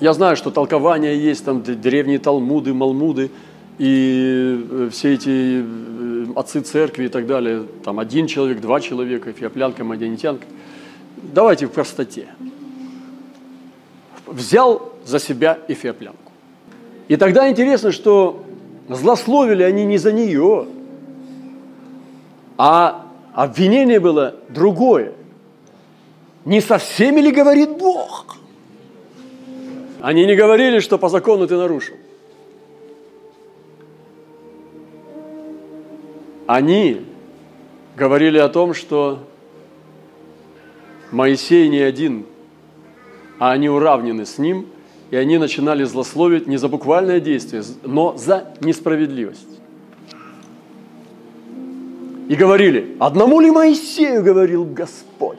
Я 0.00 0.12
знаю, 0.12 0.36
что 0.36 0.50
толкования 0.50 1.14
есть, 1.14 1.44
там 1.44 1.62
древние 1.62 2.18
талмуды, 2.18 2.74
малмуды– 2.74 3.30
и 3.78 4.66
э, 4.70 4.88
все 4.92 5.14
эти 5.14 5.62
э, 5.62 6.26
отцы 6.34 6.60
церкви 6.60 7.04
и 7.04 7.08
так 7.08 7.26
далее, 7.26 7.64
там 7.84 8.00
один 8.00 8.26
человек, 8.26 8.60
два 8.60 8.80
человека, 8.80 9.32
феоплянка, 9.32 9.84
мадянитянка. 9.84 10.44
Давайте 11.16 11.66
в 11.66 11.70
простоте. 11.70 12.26
Взял 14.26 14.92
за 15.06 15.20
себя 15.20 15.58
эфиоплянку. 15.68 16.32
И 17.06 17.16
тогда 17.16 17.48
интересно, 17.48 17.92
что 17.92 18.44
злословили 18.88 19.62
они 19.62 19.84
не 19.84 19.96
за 19.96 20.12
нее, 20.12 20.66
а 22.58 23.06
обвинение 23.34 24.00
было 24.00 24.34
другое. 24.48 25.14
Не 26.44 26.60
со 26.60 26.78
всеми 26.78 27.20
ли 27.20 27.30
говорит 27.30 27.78
Бог? 27.78 28.36
Они 30.00 30.26
не 30.26 30.34
говорили, 30.34 30.80
что 30.80 30.98
по 30.98 31.08
закону 31.08 31.46
ты 31.46 31.56
нарушил. 31.56 31.94
Они 36.46 37.04
говорили 37.96 38.38
о 38.38 38.48
том, 38.48 38.74
что 38.74 39.20
Моисей 41.12 41.68
не 41.68 41.80
один, 41.80 42.26
а 43.38 43.52
они 43.52 43.68
уравнены 43.68 44.24
с 44.24 44.38
ним, 44.38 44.66
и 45.10 45.16
они 45.16 45.38
начинали 45.38 45.84
злословить 45.84 46.46
не 46.46 46.56
за 46.56 46.68
буквальное 46.68 47.20
действие, 47.20 47.62
но 47.82 48.16
за 48.16 48.52
несправедливость. 48.60 49.58
И 52.28 52.36
говорили, 52.36 52.96
одному 53.00 53.40
ли 53.40 53.50
Моисею 53.50 54.22
говорил 54.22 54.64
Господь? 54.66 55.38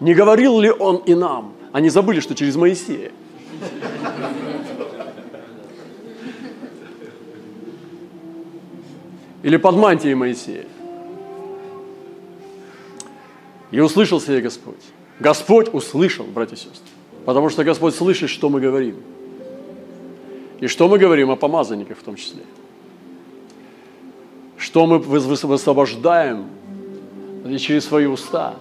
Не 0.00 0.14
говорил 0.14 0.58
ли 0.58 0.70
он 0.70 0.96
и 0.96 1.14
нам? 1.14 1.52
Они 1.70 1.90
забыли, 1.90 2.20
что 2.20 2.34
через 2.34 2.56
Моисея. 2.56 3.12
или 9.42 9.56
под 9.58 9.76
мантией 9.76 10.14
Моисея. 10.14 10.64
И 13.70 13.80
услышал 13.80 14.20
себе 14.20 14.40
Господь. 14.40 14.82
Господь 15.18 15.72
услышал, 15.72 16.24
братья 16.24 16.56
и 16.56 16.58
сестры. 16.58 16.88
Потому 17.26 17.50
что 17.50 17.64
Господь 17.64 17.94
слышит, 17.94 18.30
что 18.30 18.48
мы 18.48 18.60
говорим. 18.60 18.96
И 20.60 20.66
что 20.66 20.88
мы 20.88 20.98
говорим 20.98 21.30
о 21.30 21.36
помазанниках 21.36 21.98
в 21.98 22.02
том 22.02 22.16
числе. 22.16 22.42
Что 24.60 24.86
мы 24.86 24.98
высвобождаем 24.98 26.46
через 27.58 27.86
свои 27.86 28.06
уста. 28.06 28.54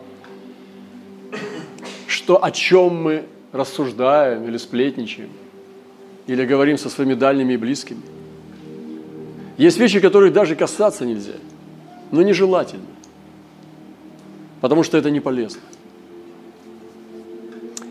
Что, 2.07 2.43
о 2.43 2.49
чем 2.49 3.03
мы 3.03 3.25
рассуждаем 3.51 4.47
или 4.47 4.57
сплетничаем. 4.57 5.29
Или 6.25 6.45
говорим 6.45 6.79
со 6.79 6.89
своими 6.89 7.13
дальними 7.13 7.53
и 7.53 7.57
близкими– 7.57 8.01
есть 9.59 9.77
вещи, 9.77 9.99
которых 9.99 10.31
даже 10.31 10.55
касаться 10.55 11.05
нельзя, 11.05 11.33
но 12.11 12.21
нежелательно, 12.21 12.85
потому 14.61 14.83
что 14.83 14.97
это 14.97 15.11
не 15.11 15.19
полезно. 15.19 15.59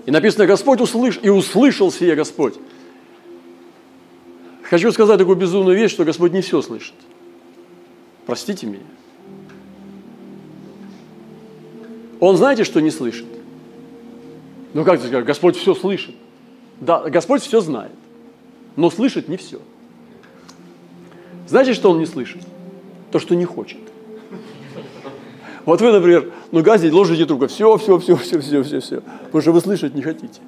И 0.07 0.11
написано, 0.11 0.47
Господь 0.47 0.81
услышал, 0.81 1.23
и 1.23 1.29
услышал 1.29 1.93
сие 1.93 2.15
Господь. 2.15 2.55
Хочу 4.63 4.91
сказать 4.93 5.19
такую 5.19 5.37
безумную 5.37 5.77
вещь, 5.77 5.91
что 5.91 6.07
Господь 6.07 6.33
не 6.33 6.41
все 6.41 6.63
слышит. 6.63 6.95
Простите 8.29 8.67
меня. 8.67 8.85
Он 12.21 12.37
знаете, 12.37 12.65
что 12.65 12.81
не 12.81 12.91
слышит? 12.91 13.25
Ну 14.75 14.85
как 14.85 15.01
ты 15.01 15.07
скажешь, 15.07 15.27
Господь 15.27 15.57
все 15.57 15.75
слышит. 15.75 16.15
Да, 16.79 17.09
Господь 17.09 17.41
все 17.41 17.63
знает, 17.63 17.95
но 18.77 18.91
слышит 18.91 19.29
не 19.29 19.39
все. 19.39 19.63
Знаете, 21.47 21.73
что 21.73 21.91
он 21.91 22.01
не 22.01 22.05
слышит? 22.05 22.43
То, 23.13 23.19
что 23.19 23.35
не 23.35 23.47
хочет. 23.47 23.81
Вот 25.65 25.81
вы, 25.81 25.91
например, 25.91 26.31
ну 26.53 26.63
газите, 26.63 26.95
ложите 26.95 27.25
трубку, 27.25 27.47
все, 27.47 27.79
все, 27.79 27.99
все, 27.99 28.15
все, 28.15 28.41
все, 28.41 28.63
все, 28.63 28.81
все, 28.81 29.01
потому 29.01 29.41
что 29.41 29.53
вы 29.53 29.61
слышать 29.63 29.95
не 29.95 30.03
хотите. 30.03 30.43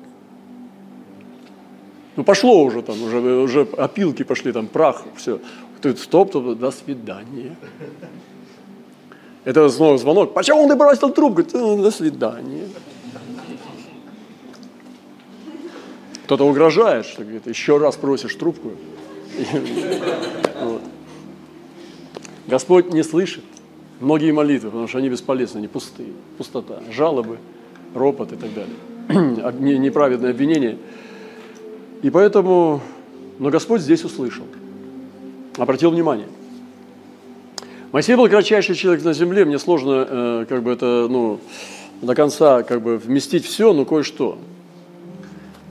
Ну 2.17 2.25
пошло 2.25 2.63
уже 2.63 2.83
там, 2.83 3.03
уже, 3.03 3.21
уже 3.21 3.63
опилки 3.79 4.23
пошли, 4.23 4.53
там 4.53 4.67
прах, 4.67 5.03
все. 5.17 5.41
Тут 5.81 5.99
стоп, 5.99 6.31
стоп, 6.31 6.59
до 6.59 6.71
свидания. 6.71 7.57
Это 9.45 9.69
снова 9.71 9.97
звонок. 9.99 10.35
Почему 10.35 10.69
ты 10.69 10.77
бросил 10.77 11.11
трубку? 11.11 11.43
До 11.43 11.91
свидания. 11.91 12.69
Кто-то 16.25 16.47
угрожает, 16.47 17.07
что 17.07 17.23
говорит, 17.23 17.47
еще 17.47 17.79
раз 17.79 17.97
просишь 17.97 18.35
трубку. 18.35 18.73
Вот. 20.61 20.83
Господь 22.47 22.93
не 22.93 23.03
слышит 23.03 23.45
многие 24.01 24.33
молитвы, 24.33 24.71
потому 24.71 24.89
что 24.89 24.99
они 24.99 25.09
бесполезны, 25.09 25.59
они 25.59 25.69
пустые, 25.69 26.13
пустота, 26.37 26.81
жалобы, 26.93 27.39
ропот 27.95 28.33
и 28.33 28.37
так 28.37 28.51
далее, 28.53 29.79
неправедное 29.79 30.31
обвинение. 30.31 30.79
И 32.03 32.11
поэтому, 32.11 32.81
но 33.39 33.51
Господь 33.51 33.81
здесь 33.81 34.05
услышал, 34.05 34.45
обратил 35.63 35.91
внимание. 35.91 36.27
Моисей 37.93 38.17
был 38.17 38.29
кратчайший 38.29 38.75
человек 38.75 39.05
на 39.05 39.13
земле, 39.13 39.45
мне 39.45 39.59
сложно 39.59 40.07
э, 40.09 40.47
как 40.49 40.63
бы 40.63 40.73
это, 40.73 41.07
ну, 41.11 41.41
до 42.03 42.15
конца 42.15 42.63
как 42.63 42.83
бы 42.83 42.99
вместить 42.99 43.45
все, 43.45 43.73
но 43.73 43.85
кое-что. 43.85 44.39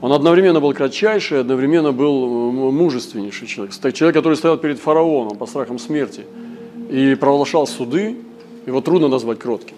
Он 0.00 0.12
одновременно 0.12 0.60
был 0.60 0.72
кратчайший, 0.72 1.40
одновременно 1.40 1.92
был 1.92 2.52
мужественнейший 2.72 3.46
человек. 3.46 3.74
Человек, 3.94 4.14
который 4.14 4.34
стоял 4.34 4.56
перед 4.56 4.78
фараоном 4.78 5.36
по 5.36 5.46
страхам 5.46 5.78
смерти– 5.78 6.24
и 6.90 7.14
провозглашал 7.14 7.66
суды, 7.66 8.16
его 8.66 8.80
трудно 8.80 9.08
назвать 9.08 9.38
кротким. 9.38 9.76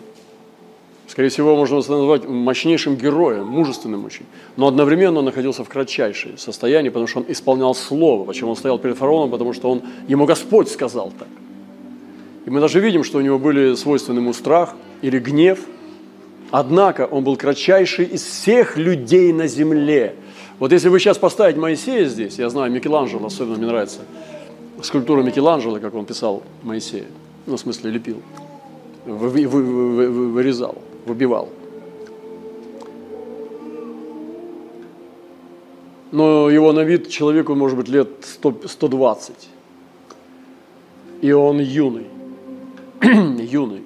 Скорее 1.07 1.29
всего, 1.29 1.57
можно 1.57 1.77
назвать 1.77 2.27
мощнейшим 2.27 2.97
героем, 2.97 3.47
мужественным 3.47 4.05
очень. 4.05 4.25
Но 4.57 4.69
одновременно 4.69 5.19
он 5.19 5.27
находился 5.27 5.65
в 5.65 5.69
кратчайшем 5.69 6.39
состоянии, 6.39 6.89
потому 6.89 7.07
что 7.07 7.21
он 7.21 7.27
исполнял 7.29 7.75
слово. 7.75 8.25
Почему 8.25 8.51
он 8.51 8.57
стоял 8.57 8.79
перед 8.79 8.97
фараоном? 8.97 9.31
Потому 9.31 9.53
что 9.53 9.71
он, 9.71 9.83
ему 10.09 10.25
Господь 10.25 10.71
сказал 10.71 11.13
так. 11.19 11.29
И 12.47 12.51
мы 12.51 12.61
даже 12.61 12.81
видим, 12.81 13.05
что 13.05 13.19
у 13.19 13.21
него 13.21 13.39
были 13.39 13.75
свойственны 13.75 14.21
ему 14.21 14.33
страх 14.33 14.75
или 15.03 15.19
гнев. 15.19 15.61
Однако 16.51 17.07
он 17.07 17.25
был 17.25 17.37
кратчайший 17.37 18.07
из 18.07 18.23
всех 18.23 18.77
людей 18.77 19.33
на 19.33 19.47
земле. 19.47 20.15
Вот 20.59 20.73
если 20.73 20.89
вы 20.89 20.99
сейчас 20.99 21.19
поставить 21.19 21.57
Моисея 21.57 22.07
здесь, 22.07 22.39
я 22.39 22.49
знаю, 22.49 22.71
Микеланджело 22.73 23.27
особенно 23.27 23.57
мне 23.57 23.67
нравится– 23.67 24.01
скульптуру 24.85 25.23
Микеланджело, 25.23 25.79
как 25.79 25.95
он 25.95 26.05
писал 26.05 26.43
Моисея, 26.63 27.07
ну, 27.47 27.57
в 27.57 27.61
смысле, 27.61 27.91
лепил, 27.91 28.23
вы, 29.07 29.47
вы, 29.47 29.63
вы, 29.63 30.29
вырезал, 30.33 30.77
выбивал. 31.07 31.49
но 36.13 36.51
его 36.51 36.73
на 36.73 36.81
вид 36.81 37.09
человеку 37.09 37.55
может 37.55 37.77
быть 37.77 37.89
лет 37.89 38.09
100, 38.21 38.69
120. 38.69 39.49
И 41.23 41.33
он 41.33 41.59
юный, 41.59 42.07
юный. 43.03 43.83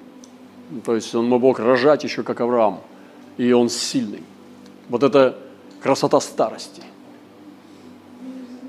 То 0.85 0.95
есть 0.95 1.15
он 1.15 1.29
мог 1.29 1.59
рожать 1.59 2.03
еще 2.03 2.23
как 2.23 2.41
Авраам, 2.41 2.81
и 3.37 3.53
он 3.53 3.69
сильный. 3.69 4.23
Вот 4.89 5.03
это 5.03 5.37
красота 5.81 6.19
старости, 6.19 6.83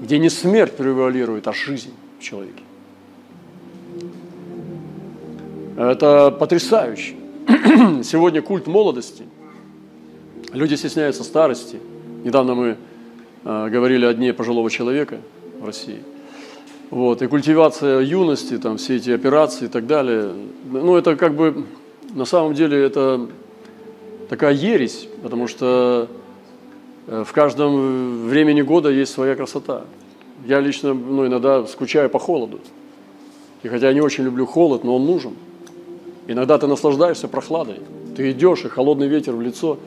где 0.00 0.18
не 0.18 0.30
смерть 0.30 0.76
превалирует, 0.76 1.48
а 1.48 1.52
жизнь 1.52 1.92
в 2.20 2.22
человеке. 2.22 2.62
Это 5.76 6.30
потрясающе. 6.30 7.16
Сегодня 8.02 8.42
культ 8.42 8.66
молодости. 8.66 9.24
Люди 10.52 10.74
стесняются 10.74 11.24
старости. 11.24 11.80
Недавно 12.22 12.54
мы 12.54 12.76
э, 13.44 13.68
говорили 13.70 14.04
о 14.04 14.12
дне 14.12 14.34
пожилого 14.34 14.70
человека 14.70 15.18
в 15.58 15.64
России. 15.64 16.00
Вот, 16.90 17.22
и 17.22 17.26
культивация 17.26 18.00
юности, 18.00 18.58
там 18.58 18.76
все 18.76 18.96
эти 18.96 19.10
операции 19.10 19.64
и 19.64 19.68
так 19.68 19.86
далее. 19.86 20.32
Ну, 20.70 20.96
это 20.96 21.16
как 21.16 21.34
бы, 21.34 21.64
на 22.14 22.26
самом 22.26 22.52
деле, 22.52 22.82
это 22.82 23.28
такая 24.28 24.52
ересь, 24.52 25.08
потому 25.22 25.48
что 25.48 26.08
э, 27.06 27.24
в 27.26 27.32
каждом 27.32 28.28
времени 28.28 28.60
года 28.60 28.90
есть 28.90 29.12
своя 29.12 29.34
красота. 29.34 29.84
Я 30.46 30.60
лично 30.60 30.92
ну, 30.92 31.26
иногда 31.26 31.66
скучаю 31.66 32.10
по 32.10 32.18
холоду. 32.18 32.60
И 33.62 33.68
хотя 33.68 33.88
я 33.88 33.94
не 33.94 34.02
очень 34.02 34.24
люблю 34.24 34.44
холод, 34.44 34.84
но 34.84 34.96
он 34.96 35.06
нужен– 35.06 35.32
Иногда 36.28 36.58
ты 36.58 36.66
наслаждаешься 36.66 37.26
прохладой. 37.26 37.80
Ты 38.14 38.30
идешь, 38.30 38.64
и 38.64 38.68
холодный 38.68 39.08
ветер 39.08 39.32
в 39.32 39.40
лицо, 39.40 39.78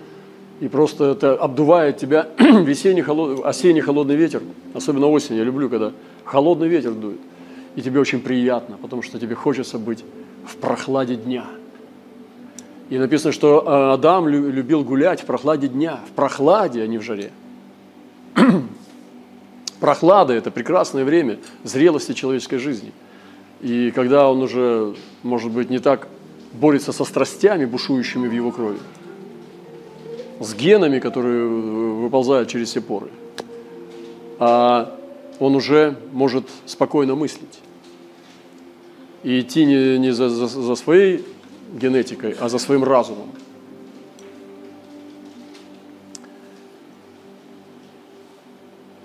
и 0.60 0.68
просто 0.68 1.12
это 1.12 1.36
обдувает 1.36 1.98
тебя 1.98 2.28
весенний, 2.38 3.04
холод... 3.04 3.46
осенний 3.46 3.82
холодный 3.82 4.16
ветер, 4.16 4.42
особенно 4.74 5.08
осенью. 5.08 5.40
Я 5.40 5.46
люблю, 5.46 5.70
когда 5.70 5.92
холодный 6.26 6.68
ветер 6.68 6.92
дует. 6.92 7.20
И 7.76 7.82
тебе 7.82 8.00
очень 8.00 8.20
приятно, 8.20 8.78
потому 8.82 9.04
что 9.04 9.20
тебе 9.20 9.36
хочется 9.36 9.78
быть 9.78 10.04
в 10.46 10.56
прохладе 10.58 11.16
дня. 11.16 11.46
И 12.90 12.98
написано, 12.98 13.32
что 13.32 13.64
э, 13.66 13.94
Адам 13.94 14.28
любил 14.28 14.84
гулять 14.84 15.22
в 15.22 15.26
прохладе 15.26 15.68
дня, 15.68 16.00
в 16.10 16.12
прохладе, 16.12 16.82
а 16.82 16.88
не 16.88 16.98
в 16.98 17.04
жаре. 17.04 17.32
Прохлада– 19.80 20.34
это 20.36 20.52
прекрасное 20.52 21.06
время 21.06 21.38
зрелости 21.64 22.14
человеческой 22.14 22.58
жизни. 22.58 22.92
И 23.62 23.92
когда 23.92 24.30
он 24.30 24.42
уже, 24.42 24.96
может 25.24 25.52
быть, 25.52 25.70
не 25.70 25.80
так 25.80 26.08
борется 26.54 26.92
со 26.92 27.06
страстями, 27.06 27.66
бушующими 27.66 28.28
в 28.28 28.32
его 28.32 28.52
крови, 28.52 28.80
с 30.40 30.54
генами, 30.54 31.00
которые 31.00 31.48
выползают 31.48 32.50
через 32.50 32.70
все 32.70 32.82
поры. 32.82 33.10
А 34.40 34.98
он 35.40 35.56
уже 35.56 35.96
может 36.12 36.46
спокойно 36.66 37.16
мыслить 37.16 37.60
и 39.24 39.40
идти 39.40 39.66
не, 39.66 40.00
не 40.00 40.12
за, 40.12 40.30
за, 40.30 40.48
за 40.48 40.76
своей 40.76 41.24
генетикой, 41.74 42.36
а 42.40 42.50
за 42.50 42.58
своим 42.58 42.84
разумом. 42.84 43.30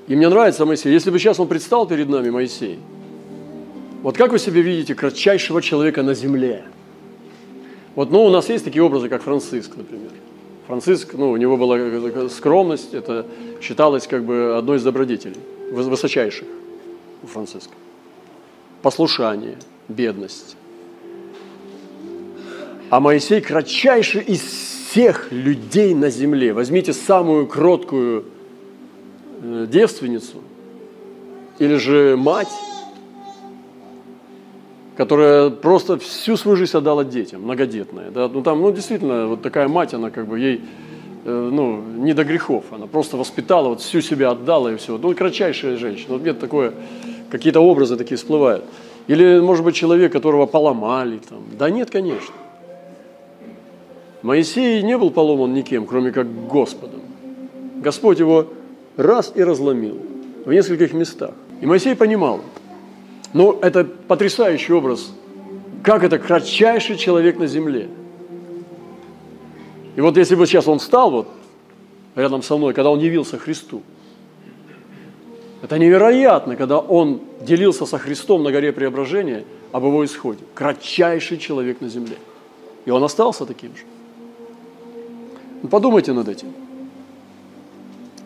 И 0.09 0.15
мне 0.15 0.29
нравится 0.29 0.65
Моисей. 0.65 0.93
Если 0.93 1.11
бы 1.11 1.19
сейчас 1.19 1.41
он 1.41 1.49
предстал 1.49 1.87
перед 1.87 2.09
нами, 2.09 2.31
Моисей, 2.31 2.79
вот 4.03 4.17
как 4.17 4.31
вы 4.31 4.39
себе 4.39 4.63
видите 4.63 4.95
кратчайшего 4.95 5.61
человека 5.61 6.03
на 6.03 6.15
земле– 6.15 6.65
вот, 7.97 8.11
ну, 8.11 8.25
у 8.25 8.31
нас 8.31 8.49
есть 8.51 8.65
такие 8.65 8.83
образы, 8.83 9.09
как 9.09 9.23
Франциск, 9.23 9.75
например. 9.77 10.11
Франциск, 10.67 11.15
ну, 11.15 11.31
у 11.31 11.37
него 11.37 11.57
была 11.57 12.29
скромность, 12.29 12.93
это 12.93 13.27
считалось 13.63 14.07
как 14.07 14.25
бы 14.25 14.57
одной 14.57 14.77
из 14.77 14.83
добродетелей, 14.83 15.41
высочайших 15.73 16.47
у 17.23 17.27
Франциска. 17.27 17.73
Послушание, 18.83 19.57
бедность. 19.89 20.57
А 22.91 23.01
Моисей 23.01 23.41
кратчайший 23.41 24.23
из 24.23 24.43
всех 24.43 25.33
людей 25.33 25.95
на 25.95 26.11
земле. 26.11 26.53
Возьмите 26.53 26.93
самую 26.93 27.47
кроткую 27.47 28.27
э, 29.43 29.67
девственницу 29.71 30.43
или 31.59 31.77
же 31.77 32.17
мать, 32.17 32.53
которая 34.97 35.51
просто 35.51 35.99
всю 35.99 36.37
свою 36.37 36.57
жизнь 36.57 36.77
отдала 36.77 37.05
детям, 37.05 37.43
многодетная. 37.43 38.11
Да? 38.11 38.29
Ну, 38.29 38.43
там, 38.43 38.61
ну, 38.61 38.73
действительно, 38.73 39.27
вот 39.27 39.43
такая 39.43 39.69
мать, 39.69 39.93
она 39.93 40.11
как 40.11 40.27
бы 40.27 40.39
ей, 40.39 40.63
э, 41.25 41.51
ну, 41.53 41.83
не 41.83 42.15
до 42.15 42.25
грехов, 42.25 42.65
она 42.71 42.87
просто 42.87 43.17
воспитала, 43.17 43.69
вот 43.69 43.83
всю 43.83 44.01
себя 44.01 44.31
отдала 44.31 44.73
и 44.73 44.77
все. 44.77 44.97
Ну, 44.97 45.15
кратчайшая 45.15 45.77
женщина. 45.77 46.15
Вот 46.15 46.23
мне 46.23 46.33
такое, 46.33 46.73
какие-то 47.31 47.61
образы 47.61 47.97
такие 47.97 48.17
всплывают. 48.17 48.65
Или, 49.07 49.39
может 49.41 49.65
быть, 49.65 49.75
человек, 49.75 50.13
которого 50.13 50.47
поломали 50.47 51.19
там. 51.29 51.45
Да 51.59 51.69
нет, 51.69 51.91
конечно. 51.91 52.35
Моисей 54.23 54.83
не 54.83 54.97
был 54.97 55.11
поломан 55.11 55.53
никем, 55.53 55.87
кроме 55.87 56.11
как 56.11 56.27
Господом. 56.49 57.03
Господь 57.77 58.19
его 58.19 58.47
раз 58.97 59.31
и 59.35 59.45
разломил 59.45 59.99
в 60.47 60.53
нескольких 60.53 60.95
местах. 60.95 61.33
И 61.61 61.67
Моисей 61.67 61.95
понимал– 61.95 62.41
ну, 63.37 63.59
это 63.61 63.85
потрясающий 63.85 64.73
образ, 64.73 65.13
как 65.83 66.03
это 66.03 66.19
кратчайший 66.19 66.97
человек 66.97 67.39
на 67.39 67.47
земле. 67.47 67.89
И 69.95 70.01
вот 70.01 70.17
если 70.17 70.35
бы 70.35 70.47
сейчас 70.47 70.67
он 70.67 70.79
встал 70.79 71.11
вот 71.11 71.29
рядом 72.15 72.43
со 72.43 72.57
мной, 72.57 72.73
когда 72.73 72.89
он 72.89 72.99
явился 72.99 73.37
Христу, 73.37 73.83
это 75.61 75.79
невероятно, 75.79 76.57
когда 76.57 76.79
он 76.79 77.21
делился 77.43 77.85
со 77.85 77.99
Христом 77.99 78.43
на 78.43 78.51
горе 78.51 78.73
преображения 78.73 79.45
об 79.71 79.85
его 79.85 80.03
исходе. 80.03 80.43
Кратчайший 80.55 81.37
человек 81.37 81.83
на 81.83 81.89
земле. 81.89 82.17
И 82.87 82.91
он 82.91 83.05
остался 83.05 83.45
таким 83.45 83.77
же. 83.77 83.83
Ну, 85.63 85.69
подумайте 85.69 86.15
над 86.15 86.27
этим. 86.29 86.55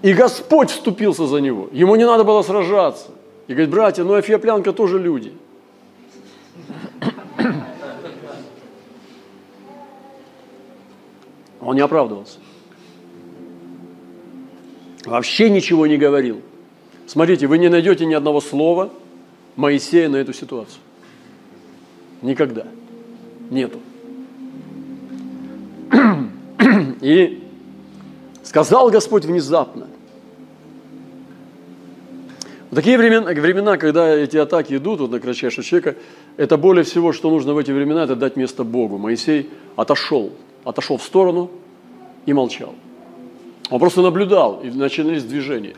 И 0.03 0.13
Господь 0.13 0.71
вступился 0.71 1.27
за 1.27 1.41
него. 1.41 1.69
Ему 1.73 1.97
не 1.97 2.07
надо 2.07 2.23
было 2.23 2.43
сражаться. 2.43 3.09
И 3.51 3.53
говорит, 3.53 3.71
братья, 3.71 4.05
ну 4.05 4.19
эфиоплянка 4.21 4.73
тоже 4.73 4.97
люди. 4.97 5.33
Он 11.61 11.75
не 11.75 11.81
оправдывался. 11.81 12.39
Вообще 15.05 15.51
ничего 15.51 15.89
не 15.89 15.97
говорил. 15.97 16.43
Смотрите, 17.09 17.49
вы 17.49 17.59
не 17.59 17.69
найдете 17.69 18.07
ни 18.07 18.15
одного 18.15 18.41
слова 18.41 18.93
Моисея 19.57 20.09
на 20.09 20.19
эту 20.19 20.33
ситуацию. 20.33 20.81
Никогда. 22.23 22.69
Нету. 23.51 23.81
И 27.01 27.43
сказал 28.45 28.91
Господь 28.91 29.25
внезапно, 29.25 29.89
в 32.71 32.75
такие 32.75 32.97
времена, 32.99 33.33
времена, 33.33 33.77
когда 33.77 34.09
эти 34.15 34.37
атаки 34.37 34.75
идут 34.75 35.01
вот 35.01 35.11
на 35.11 35.19
кратчайшего 35.19 35.65
человека, 35.65 35.97
это 36.37 36.57
более 36.57 36.85
всего, 36.85 37.13
что 37.13 37.29
нужно 37.31 37.53
в 37.53 37.59
эти 37.59 37.73
времена, 37.73 38.05
это 38.05 38.15
дать 38.15 38.37
место 38.37 38.63
Богу. 38.63 38.97
Моисей 38.97 39.51
отошел, 39.75 40.31
отошел 40.63 40.97
в 40.97 41.03
сторону 41.03 41.51
и 42.27 42.33
молчал. 42.33 42.75
Он 43.71 43.81
просто 43.81 44.03
наблюдал, 44.03 44.61
и 44.63 44.71
начались 44.71 45.25
движения. 45.25 45.75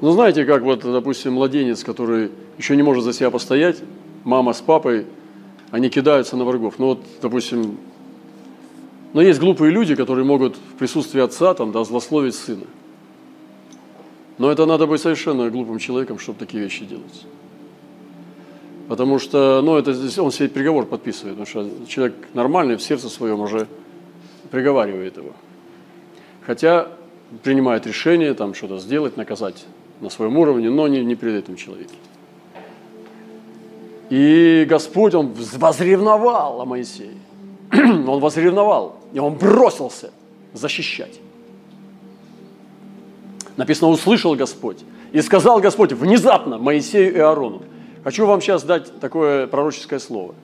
Ну, 0.00 0.12
знаете, 0.12 0.44
как 0.44 0.62
вот, 0.62 0.82
допустим, 0.82 1.32
младенец, 1.32 1.82
который 1.82 2.30
еще 2.58 2.76
не 2.76 2.82
может 2.82 3.04
за 3.04 3.12
себя 3.12 3.30
постоять, 3.30 3.78
мама 4.22 4.52
с 4.52 4.60
папой, 4.60 5.06
они 5.70 5.88
кидаются 5.88 6.36
на 6.36 6.44
врагов. 6.44 6.74
Ну, 6.78 6.86
вот, 6.86 7.00
допустим, 7.20 7.78
но 9.12 9.22
есть 9.22 9.40
глупые 9.40 9.70
люди, 9.70 9.94
которые 9.94 10.24
могут 10.24 10.56
в 10.56 10.78
присутствии 10.78 11.20
отца 11.20 11.54
там, 11.54 11.72
да, 11.72 11.84
злословить 11.84 12.34
сына. 12.34 12.66
Но 14.38 14.50
это 14.50 14.66
надо 14.66 14.86
быть 14.86 15.00
совершенно 15.00 15.48
глупым 15.50 15.78
человеком, 15.78 16.18
чтобы 16.18 16.38
такие 16.38 16.62
вещи 16.62 16.84
делать. 16.84 17.26
Потому 18.88 19.18
что, 19.18 19.62
ну, 19.62 19.76
это 19.76 19.92
он 20.20 20.30
себе 20.30 20.48
приговор 20.48 20.86
подписывает, 20.86 21.38
потому 21.38 21.46
что 21.46 21.86
человек 21.86 22.14
нормальный 22.34 22.76
в 22.76 22.82
сердце 22.82 23.08
своем 23.08 23.40
уже 23.40 23.66
приговаривает 24.50 25.16
его. 25.16 25.32
Хотя 26.46 26.88
принимает 27.42 27.86
решение 27.86 28.34
там 28.34 28.54
что-то 28.54 28.78
сделать, 28.78 29.16
наказать 29.16 29.64
на 30.00 30.10
своем 30.10 30.36
уровне, 30.36 30.68
но 30.68 30.88
не, 30.88 31.02
не 31.04 31.14
перед 31.14 31.44
этим 31.44 31.56
человеком. 31.56 31.96
И 34.10 34.66
Господь, 34.68 35.14
Он 35.14 35.32
возревновал 35.32 36.60
о 36.60 36.64
Моисее. 36.66 37.14
Он 37.72 38.20
возревновал, 38.20 38.96
и 39.12 39.18
Он 39.18 39.34
бросился 39.34 40.12
защищать. 40.52 41.20
Написано, 43.56 43.90
услышал 43.90 44.34
Господь. 44.34 44.78
И 45.12 45.22
сказал 45.22 45.60
Господь 45.60 45.92
внезапно 45.92 46.58
Моисею 46.58 47.14
и 47.14 47.18
Аарону. 47.18 47.62
Хочу 48.02 48.26
вам 48.26 48.40
сейчас 48.40 48.64
дать 48.64 49.00
такое 49.00 49.46
пророческое 49.46 49.98
слово, 49.98 50.34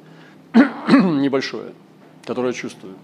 небольшое, 0.88 1.72
которое 2.24 2.52
чувствую. 2.52 2.94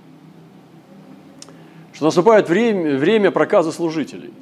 что 1.93 2.05
наступает 2.07 2.49
время, 2.49 2.97
время 2.97 3.31
проказа 3.31 3.73
служителей. 3.73 4.33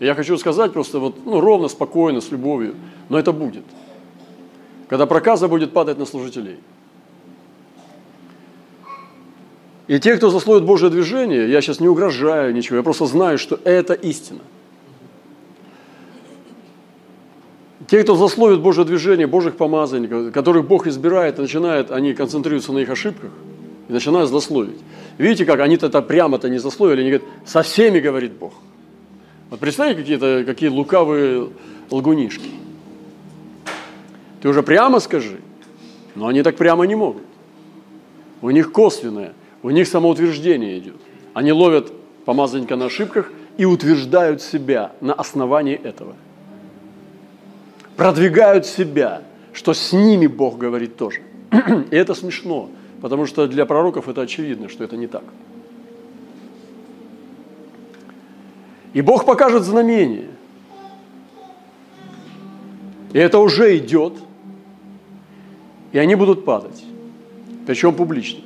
И 0.00 0.06
я 0.06 0.14
хочу 0.14 0.36
сказать 0.38 0.72
просто 0.72 0.98
вот, 0.98 1.24
ну, 1.24 1.40
ровно, 1.40 1.68
спокойно, 1.68 2.20
с 2.20 2.30
любовью, 2.30 2.74
но 3.08 3.18
это 3.18 3.32
будет. 3.32 3.64
Когда 4.88 5.06
проказа 5.06 5.46
будет 5.46 5.72
падать 5.72 5.98
на 5.98 6.06
служителей. 6.06 6.58
И 9.86 9.98
те, 10.00 10.16
кто 10.16 10.30
заслоит 10.30 10.64
Божье 10.64 10.88
движение, 10.88 11.50
я 11.50 11.60
сейчас 11.60 11.80
не 11.80 11.88
угрожаю 11.88 12.54
ничего, 12.54 12.76
я 12.76 12.82
просто 12.82 13.06
знаю, 13.06 13.38
что 13.38 13.58
это 13.64 13.92
истина. 13.94 14.40
Те, 17.90 18.04
кто 18.04 18.14
засловит 18.14 18.60
Божье 18.60 18.84
движение, 18.84 19.26
Божьих 19.26 19.56
помазанников, 19.56 20.32
которых 20.32 20.64
Бог 20.68 20.86
избирает, 20.86 21.38
начинает, 21.38 21.90
они 21.90 22.14
концентрируются 22.14 22.72
на 22.72 22.78
их 22.78 22.88
ошибках 22.88 23.32
и 23.88 23.92
начинают 23.92 24.30
злословить. 24.30 24.78
Видите, 25.18 25.44
как 25.44 25.58
они-то 25.58 25.86
это 25.86 26.00
прямо-то 26.00 26.48
не 26.48 26.58
засловили, 26.58 27.00
они 27.00 27.10
говорят, 27.10 27.28
со 27.44 27.62
всеми 27.62 27.98
говорит 27.98 28.30
Бог. 28.34 28.52
Вот 29.50 29.58
представьте, 29.58 29.96
какие-то 29.96 30.44
какие 30.46 30.68
лукавые 30.68 31.48
лгунишки. 31.90 32.50
Ты 34.40 34.48
уже 34.48 34.62
прямо 34.62 35.00
скажи, 35.00 35.40
но 36.14 36.28
они 36.28 36.44
так 36.44 36.54
прямо 36.54 36.84
не 36.84 36.94
могут. 36.94 37.24
У 38.40 38.50
них 38.50 38.70
косвенное, 38.70 39.32
у 39.64 39.70
них 39.70 39.88
самоутверждение 39.88 40.78
идет. 40.78 41.00
Они 41.34 41.50
ловят 41.50 41.90
помазанника 42.24 42.76
на 42.76 42.84
ошибках 42.84 43.32
и 43.56 43.64
утверждают 43.64 44.42
себя 44.42 44.92
на 45.00 45.12
основании 45.12 45.74
этого. 45.74 46.14
Продвигают 48.00 48.64
себя, 48.64 49.24
что 49.52 49.74
с 49.74 49.92
ними 49.92 50.26
Бог 50.26 50.56
говорит 50.56 50.96
тоже. 50.96 51.20
И 51.90 51.94
это 51.94 52.14
смешно, 52.14 52.70
потому 53.02 53.26
что 53.26 53.46
для 53.46 53.66
пророков 53.66 54.08
это 54.08 54.22
очевидно, 54.22 54.70
что 54.70 54.84
это 54.84 54.96
не 54.96 55.06
так. 55.06 55.22
И 58.94 59.02
Бог 59.02 59.26
покажет 59.26 59.64
знамение. 59.64 60.28
И 63.12 63.18
это 63.18 63.38
уже 63.38 63.76
идет. 63.76 64.14
И 65.92 65.98
они 65.98 66.14
будут 66.14 66.46
падать. 66.46 66.82
Причем 67.66 67.94
публично. 67.94 68.40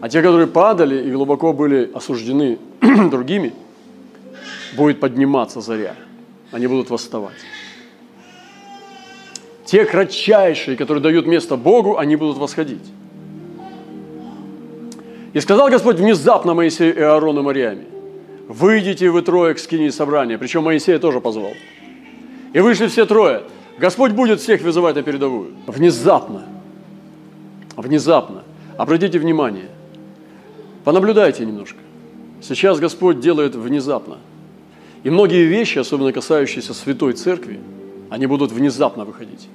А 0.00 0.08
те, 0.08 0.20
которые 0.20 0.48
падали 0.48 1.00
и 1.00 1.12
глубоко 1.12 1.52
были 1.52 1.92
осуждены 1.94 2.58
другими, 3.08 3.52
будет 4.76 4.98
подниматься 4.98 5.60
заря. 5.60 5.94
Они 6.50 6.66
будут 6.66 6.90
восставать. 6.90 7.36
Те 9.66 9.84
кратчайшие, 9.84 10.76
которые 10.76 11.02
дают 11.02 11.26
место 11.26 11.56
Богу, 11.56 11.98
они 11.98 12.14
будут 12.14 12.38
восходить. 12.38 12.84
И 15.32 15.40
сказал 15.40 15.68
Господь 15.68 15.96
внезапно 15.96 16.54
Моисею 16.54 16.96
и 16.96 17.00
Аарону 17.00 17.42
Мариаме, 17.42 17.84
выйдите 18.48 19.10
вы 19.10 19.22
трое 19.22 19.54
к 19.54 19.58
скине 19.58 19.90
собрания. 19.90 20.38
Причем 20.38 20.62
Моисея 20.62 20.98
тоже 21.00 21.20
позвал. 21.20 21.52
И 22.52 22.60
вышли 22.60 22.86
все 22.86 23.06
трое. 23.06 23.42
Господь 23.76 24.12
будет 24.12 24.40
всех 24.40 24.62
вызывать 24.62 24.94
на 24.94 25.02
передовую. 25.02 25.50
Внезапно. 25.66 26.44
Внезапно. 27.76 28.44
Обратите 28.78 29.18
внимание. 29.18 29.68
Понаблюдайте 30.84 31.44
немножко. 31.44 31.80
Сейчас 32.40 32.78
Господь 32.78 33.18
делает 33.18 33.56
внезапно. 33.56 34.18
И 35.02 35.10
многие 35.10 35.44
вещи, 35.44 35.78
особенно 35.78 36.12
касающиеся 36.12 36.72
Святой 36.72 37.12
Церкви, 37.14 37.58
они 38.10 38.26
будут 38.26 38.52
внезапно 38.52 39.04
выходить. 39.04 39.48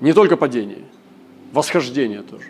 Не 0.00 0.12
только 0.12 0.36
падение, 0.36 0.84
восхождение 1.52 2.22
тоже. 2.22 2.44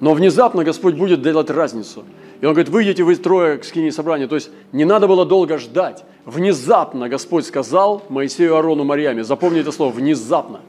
Но 0.00 0.14
внезапно 0.14 0.64
Господь 0.64 0.94
будет 0.94 1.22
делать 1.22 1.50
разницу. 1.50 2.04
И 2.40 2.46
Он 2.46 2.54
говорит, 2.54 2.72
выйдите 2.72 3.04
вы 3.04 3.14
трое 3.14 3.58
к 3.58 3.64
скине 3.64 3.92
собрания. 3.92 4.26
То 4.26 4.34
есть 4.34 4.50
не 4.72 4.84
надо 4.84 5.06
было 5.06 5.24
долго 5.24 5.58
ждать. 5.58 6.04
Внезапно 6.24 7.08
Господь 7.08 7.46
сказал 7.46 8.02
Моисею, 8.08 8.56
Арону, 8.56 8.82
Марьяме. 8.82 9.22
Запомните 9.22 9.62
это 9.62 9.72
слово, 9.72 9.92
внезапно. 9.92 10.60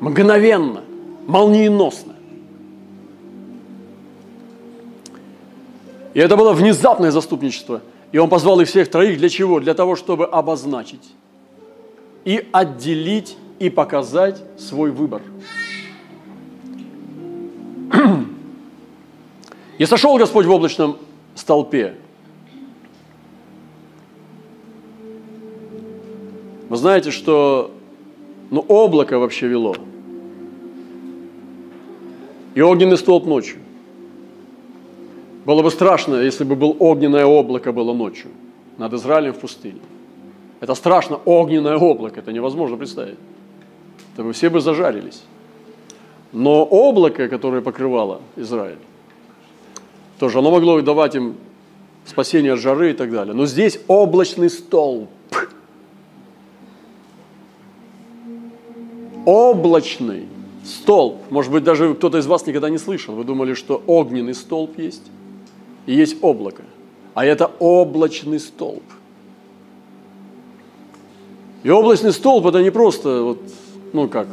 Мгновенно, 0.00 0.82
молниеносно. 1.26 2.16
И 6.12 6.20
это 6.20 6.36
было 6.36 6.52
внезапное 6.52 7.10
заступничество. 7.10 7.80
И 8.12 8.18
он 8.18 8.28
позвал 8.28 8.60
их 8.60 8.68
всех 8.68 8.90
троих 8.90 9.18
для 9.18 9.28
чего? 9.30 9.58
Для 9.58 9.74
того, 9.74 9.96
чтобы 9.96 10.26
обозначить 10.26 11.14
и 12.24 12.46
отделить 12.52 13.36
и 13.58 13.70
показать 13.70 14.42
свой 14.58 14.90
выбор. 14.90 15.22
И 19.78 19.86
сошел 19.86 20.16
Господь 20.18 20.46
в 20.46 20.50
облачном 20.50 20.98
столпе. 21.34 21.96
Вы 26.68 26.76
знаете, 26.76 27.10
что 27.10 27.72
ну, 28.50 28.60
облако 28.68 29.18
вообще 29.18 29.48
вело. 29.48 29.74
И 32.54 32.60
огненный 32.60 32.98
столб 32.98 33.24
ночью. 33.26 33.61
Было 35.44 35.62
бы 35.62 35.70
страшно, 35.70 36.16
если 36.16 36.44
бы 36.44 36.54
был 36.54 36.76
огненное 36.78 37.26
облако 37.26 37.72
было 37.72 37.92
ночью 37.92 38.30
над 38.78 38.92
Израилем 38.94 39.32
в 39.32 39.38
пустыне. 39.38 39.80
Это 40.60 40.74
страшно, 40.74 41.18
огненное 41.24 41.76
облако, 41.76 42.20
это 42.20 42.32
невозможно 42.32 42.76
представить. 42.76 43.18
Это 44.14 44.22
бы 44.22 44.32
все 44.32 44.50
бы 44.50 44.60
зажарились. 44.60 45.22
Но 46.32 46.64
облако, 46.64 47.28
которое 47.28 47.60
покрывало 47.60 48.20
Израиль, 48.36 48.78
тоже 50.18 50.38
оно 50.38 50.52
могло 50.52 50.80
давать 50.80 51.16
им 51.16 51.34
спасение 52.06 52.52
от 52.52 52.60
жары 52.60 52.90
и 52.90 52.94
так 52.94 53.10
далее. 53.10 53.34
Но 53.34 53.46
здесь 53.46 53.80
облачный 53.88 54.48
столб. 54.48 55.08
Облачный 59.24 60.28
столб. 60.64 61.16
Может 61.30 61.52
быть, 61.52 61.64
даже 61.64 61.94
кто-то 61.94 62.18
из 62.18 62.26
вас 62.26 62.46
никогда 62.46 62.70
не 62.70 62.78
слышал. 62.78 63.14
Вы 63.14 63.24
думали, 63.24 63.54
что 63.54 63.82
огненный 63.86 64.34
столб 64.34 64.78
есть? 64.78 65.02
И 65.86 65.94
есть 65.94 66.16
облако. 66.22 66.62
А 67.14 67.24
это 67.24 67.50
облачный 67.58 68.40
столб. 68.40 68.82
И 71.62 71.70
облачный 71.70 72.12
столб 72.12 72.46
это 72.46 72.62
не 72.62 72.70
просто, 72.70 73.22
вот, 73.22 73.38
ну 73.92 74.08
как, 74.08 74.26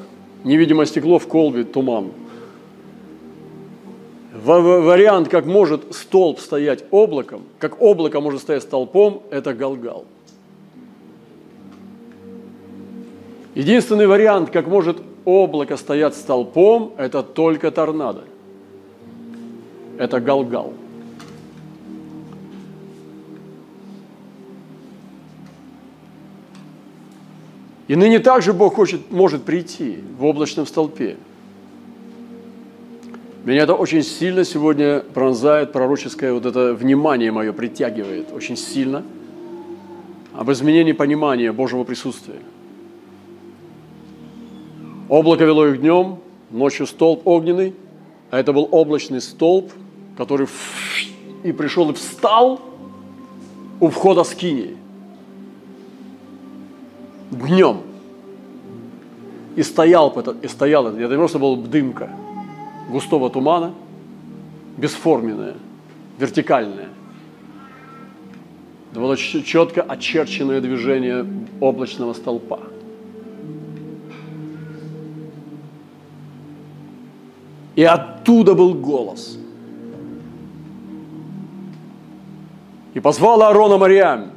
невидимое 0.43 0.85
стекло 0.85 1.19
в 1.19 1.27
колбе, 1.27 1.63
туман. 1.63 2.12
Вариант, 4.33 5.27
как 5.27 5.45
может 5.45 5.93
столб 5.93 6.39
стоять 6.39 6.85
облаком, 6.91 7.43
как 7.59 7.81
облако 7.81 8.21
может 8.21 8.41
стоять 8.41 8.63
столпом, 8.63 9.23
это 9.31 9.53
галгал. 9.53 10.05
Единственный 13.53 14.07
вариант, 14.07 14.51
как 14.51 14.67
может 14.67 14.97
облако 15.25 15.75
стоять 15.75 16.15
столпом, 16.15 16.93
это 16.97 17.21
только 17.21 17.71
торнадо. 17.71 18.23
Это 19.97 20.21
галгал. 20.21 20.73
И 27.89 27.95
ныне 27.95 28.19
также 28.19 28.54
Бог 28.54 28.75
хочет, 28.75 29.12
может 29.12 29.45
прийти 29.45 29.97
в 30.19 30.23
облачном 30.23 30.67
столпе. 30.67 31.17
Меня 33.43 33.63
это 33.63 33.73
очень 33.73 34.04
сильно 34.04 34.45
сегодня 34.45 34.99
пронзает 34.99 35.71
пророческое 35.71 36.32
вот 36.32 36.45
это 36.45 36.75
внимание 36.75 37.32
мое, 37.32 37.52
притягивает 37.52 38.32
очень 38.32 38.58
сильно 38.58 39.04
об 40.36 40.52
изменении 40.52 40.91
понимания 40.91 41.52
Божьего 41.52 41.84
присутствия. 41.84 42.38
Облако 45.10 45.43
вело 45.43 45.65
их 45.65 45.82
днем, 45.82 46.19
ночью 46.52 46.86
столб 46.86 47.25
огненный, 47.25 47.73
а 48.30 48.39
это 48.39 48.54
был 48.54 48.69
облачный 48.69 49.19
столб, 49.19 49.71
который 50.15 50.47
и 51.43 51.52
пришел 51.52 51.89
и 51.89 51.95
встал 51.95 52.62
у 53.80 53.89
входа 53.89 54.24
скинии 54.24 54.78
днем. 57.32 57.82
И 59.60 59.64
стоял, 59.64 60.18
и 60.41 60.47
стоял, 60.47 60.88
это 60.88 60.97
не 60.97 61.18
просто 61.18 61.38
была 61.38 61.57
дымка 61.57 62.10
густого 62.89 63.30
тумана, 63.30 63.74
бесформенная, 64.78 65.55
вертикальная. 66.18 66.88
Это 68.89 69.01
было 69.01 69.18
четко 69.18 69.82
очерченное 69.82 70.62
движение 70.62 71.26
облачного 71.60 72.14
столпа. 72.14 72.62
И 77.76 77.84
оттуда 77.84 78.55
был 78.55 78.74
голос. 78.76 79.38
И 82.93 83.01
позвал 83.01 83.41
Аарона 83.41 83.78
Мариам, 83.78 84.32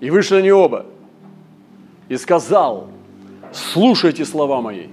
и 0.00 0.10
вышли 0.10 0.36
они 0.36 0.52
оба– 0.52 0.84
и 2.10 2.16
сказал, 2.16 2.88
слушайте 3.52 4.24
слова 4.24 4.60
мои. 4.60 4.86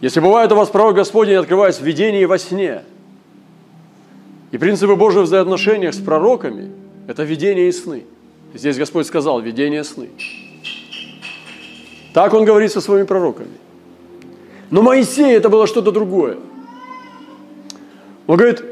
Если 0.00 0.20
бывает 0.20 0.50
у 0.52 0.56
вас 0.56 0.70
пророк 0.70 0.96
Господень, 0.96 1.34
открывается 1.34 1.82
в 1.82 1.86
видении 1.86 2.22
и 2.22 2.26
во 2.26 2.38
сне. 2.38 2.82
И 4.50 4.58
принципы 4.58 4.96
Божьего 4.96 5.22
взаимоотношениях 5.22 5.94
с 5.94 5.98
пророками– 5.98 6.72
это 7.06 7.22
видение 7.22 7.68
и 7.68 7.72
сны. 7.72 8.04
Здесь 8.54 8.78
Господь 8.78 9.06
сказал– 9.06 9.40
видение 9.42 9.84
сны. 9.84 10.08
Так 12.12 12.34
Он 12.34 12.44
говорит 12.44 12.72
со 12.72 12.80
своими 12.80 13.06
пророками. 13.06 13.52
Но 14.70 14.82
Моисей 14.82 15.36
это 15.36 15.48
было 15.48 15.66
что-то 15.66 15.92
другое. 15.92 16.38
Он 18.26 18.36
говорит, 18.36 18.64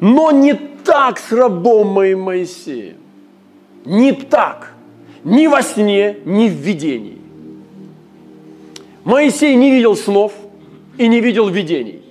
но 0.00 0.30
не 0.30 0.54
так 0.54 1.18
с 1.18 1.32
рабом 1.32 1.88
моим 1.88 2.20
Моисеем. 2.20 2.96
Не 3.84 4.12
так. 4.12 4.72
Ни 5.24 5.46
во 5.46 5.62
сне, 5.62 6.18
ни 6.24 6.48
в 6.48 6.52
видении. 6.52 7.18
Моисей 9.04 9.54
не 9.54 9.70
видел 9.70 9.96
снов 9.96 10.32
и 10.96 11.08
не 11.08 11.20
видел 11.20 11.48
видений. 11.48 12.02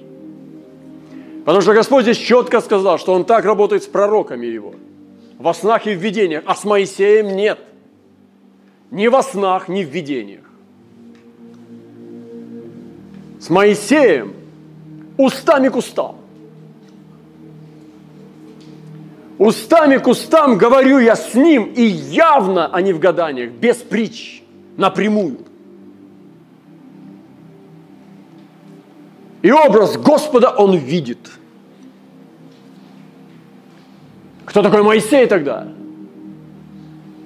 Потому 1.45 1.61
что 1.61 1.73
Господь 1.73 2.03
здесь 2.03 2.17
четко 2.17 2.61
сказал, 2.61 2.99
что 2.99 3.13
Он 3.13 3.25
так 3.25 3.45
работает 3.45 3.83
с 3.83 3.87
пророками 3.87 4.45
Его. 4.45 4.75
Во 5.39 5.53
снах 5.53 5.87
и 5.87 5.95
в 5.95 5.99
видениях. 5.99 6.43
А 6.45 6.55
с 6.55 6.63
Моисеем 6.65 7.35
нет. 7.35 7.59
Ни 8.91 9.07
во 9.07 9.23
снах, 9.23 9.69
ни 9.69 9.83
в 9.83 9.89
видениях. 9.89 10.43
С 13.39 13.49
Моисеем 13.49 14.33
устами 15.17 15.69
к 15.69 15.75
устам. 15.75 16.18
Устами 19.39 19.97
к 19.97 20.07
устам 20.07 20.57
говорю 20.57 20.99
я 20.99 21.15
с 21.15 21.33
ним, 21.33 21.71
и 21.73 21.81
явно, 21.81 22.69
не 22.81 22.91
в 22.91 22.99
гаданиях, 22.99 23.51
без 23.51 23.77
притч, 23.77 24.43
напрямую. 24.75 25.37
И 29.41 29.49
образ 29.49 29.95
Господа 29.95 30.49
он 30.49 30.75
видит. 30.75 31.31
Кто 34.43 34.61
такой 34.61 34.83
Моисей 34.83 35.25
тогда? 35.25 35.69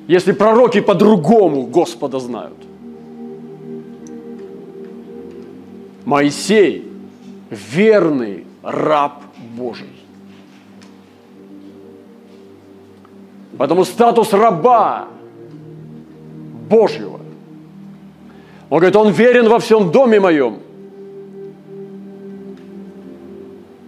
Если 0.06 0.34
пророки 0.34 0.82
по-другому 0.82 1.66
Господа 1.66 2.20
знают. 2.20 2.58
Моисей– 6.06 6.92
верный 7.50 8.46
раб 8.62 9.24
Божий. 9.58 9.93
Поэтому 13.58 13.86
статус 13.86 14.34
раба 14.34 15.08
Божьего. 16.70 17.20
Он 18.70 18.80
говорит, 18.80 18.96
он 18.96 19.12
верен 19.12 19.50
во 19.50 19.60
всем 19.60 19.92
доме 19.92 20.20
моем. 20.20 20.60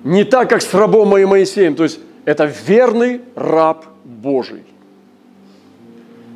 Не 0.04 0.24
так, 0.24 0.50
как 0.50 0.62
с 0.62 0.72
рабом 0.74 1.10
моим 1.10 1.30
Моисеем. 1.30 1.76
То 1.76 1.84
есть 1.84 2.00
это 2.26 2.46
верный 2.46 3.22
раб 3.36 3.86
Божий. 4.04 4.64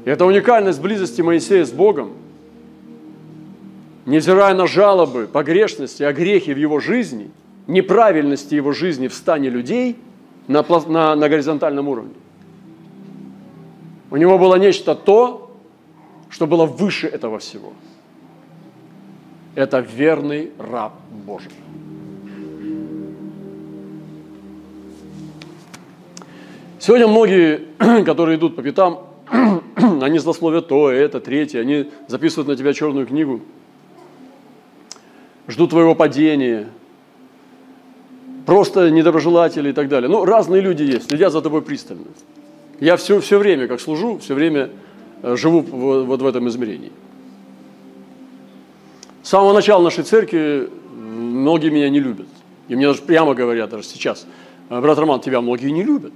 И 0.06 0.10
это 0.10 0.26
уникальность 0.26 0.82
близости 0.82 1.22
Моисея 1.22 1.66
с 1.66 1.72
Богом. 1.72 2.14
Невзирая 4.08 4.56
на 4.56 4.66
жалобы, 4.66 5.28
погрешности, 5.32 6.02
огрехи 6.02 6.52
в 6.52 6.58
его 6.58 6.80
жизни, 6.80 7.30
неправильности 7.68 8.56
его 8.56 8.72
жизни 8.72 9.08
в 9.08 9.14
стане 9.14 9.50
людей 9.50 9.98
на, 10.48 10.66
на, 10.88 11.16
на 11.16 11.30
горизонтальном 11.30 11.88
уровне. 11.88 12.14
У 14.12 14.18
него 14.18 14.38
было 14.40 14.56
нечто 14.56 14.96
то, 14.96 15.52
что 16.30 16.48
было 16.48 16.66
выше 16.66 17.08
этого 17.08 17.40
всего. 17.40 17.74
Это 19.56 19.80
верный 19.80 20.52
раб 20.58 20.94
Божий. 21.26 21.52
Сегодня 26.80 27.08
многие, 27.08 27.66
которые 28.06 28.38
идут 28.38 28.56
по 28.56 28.64
пятам, 28.64 29.06
они 30.02 30.18
злословят 30.18 30.70
то, 30.70 30.90
это, 30.90 31.20
третье, 31.20 31.60
они 31.60 31.92
записывают 32.08 32.48
на 32.48 32.56
тебя 32.56 32.74
черную 32.74 33.06
книгу, 33.06 33.42
ждут 35.48 35.72
твоего 35.72 35.94
падения, 35.94 36.70
просто 38.46 38.90
недоброжелатели 38.90 39.70
и 39.70 39.74
так 39.74 39.90
далее. 39.90 40.10
Ну, 40.10 40.24
разные 40.24 40.62
люди 40.62 40.84
есть, 40.84 41.10
следят 41.10 41.34
за 41.34 41.42
тобой 41.42 41.62
пристально. 41.62 42.06
Я 42.80 42.96
все, 42.96 43.20
все 43.20 43.38
время, 43.38 43.68
как 43.68 43.82
служу, 43.82 44.20
все 44.20 44.34
время 44.34 44.70
э, 45.22 45.36
живу 45.36 45.62
вот 45.62 46.22
в 46.22 46.26
этом 46.26 46.48
измерении. 46.48 46.92
С 49.22 49.30
самого 49.30 49.54
начала 49.54 49.84
нашей 49.84 50.04
церкви 50.04 50.70
многие 50.96 51.70
меня 51.70 51.90
не 51.90 52.00
любят. 52.00 52.28
И 52.70 52.76
мне 52.76 52.88
даже 52.88 53.02
прямо 53.02 53.34
говорят, 53.34 53.70
даже 53.70 53.84
сейчас, 53.84 54.26
«Э, 54.70 54.80
брат 54.80 54.98
Роман, 54.98 55.20
тебя 55.20 55.42
многие 55.42 55.72
не 55.72 55.84
любят. 55.84 56.14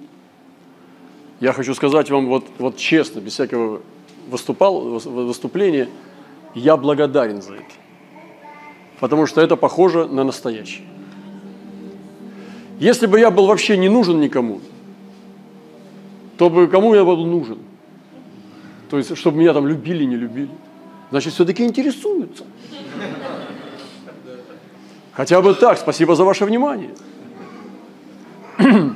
Я 1.40 1.52
хочу 1.52 1.74
сказать 1.74 2.10
вам 2.10 2.28
вот, 2.28 2.46
вот 2.60 2.78
честно, 2.78 3.20
без 3.20 3.34
всякого 3.34 3.82
выступал, 4.30 4.82
выступления, 4.82 5.90
я 6.56 6.78
благодарен 6.78 7.42
за 7.42 7.56
это. 7.56 7.66
Потому 9.00 9.26
что 9.26 9.42
это 9.42 9.58
похоже 9.58 10.08
на 10.08 10.24
настоящее. 10.24 10.88
Если 12.80 13.06
бы 13.08 13.20
я 13.20 13.32
был 13.32 13.48
вообще 13.48 13.76
не 13.76 13.90
нужен 13.90 14.22
никому, 14.22 14.62
то 16.38 16.68
кому 16.68 16.96
я 16.96 17.04
был 17.04 17.26
нужен? 17.26 17.60
То 18.90 18.98
есть, 18.98 19.18
чтобы 19.18 19.38
меня 19.38 19.54
там 19.54 19.68
любили, 19.68 20.04
не 20.04 20.16
любили. 20.16 20.52
Значит, 21.10 21.34
все-таки 21.34 21.64
интересуются. 21.64 22.44
Хотя 25.14 25.42
бы 25.42 25.54
так, 25.54 25.78
спасибо 25.78 26.16
за 26.16 26.24
ваше 26.24 26.46
внимание. 26.46 26.92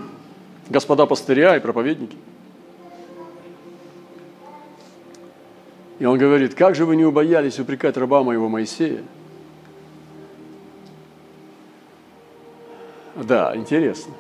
Господа 0.70 1.06
пастыря 1.06 1.56
и 1.56 1.60
проповедники. 1.60 2.18
И 6.00 6.06
он 6.06 6.18
говорит, 6.18 6.54
как 6.54 6.76
же 6.76 6.86
вы 6.86 6.96
не 6.96 7.06
убоялись 7.06 7.60
упрекать 7.60 7.98
раба 7.98 8.24
моего 8.24 8.50
Моисея? 8.50 9.04
Да, 13.16 13.56
интересно. 13.56 14.14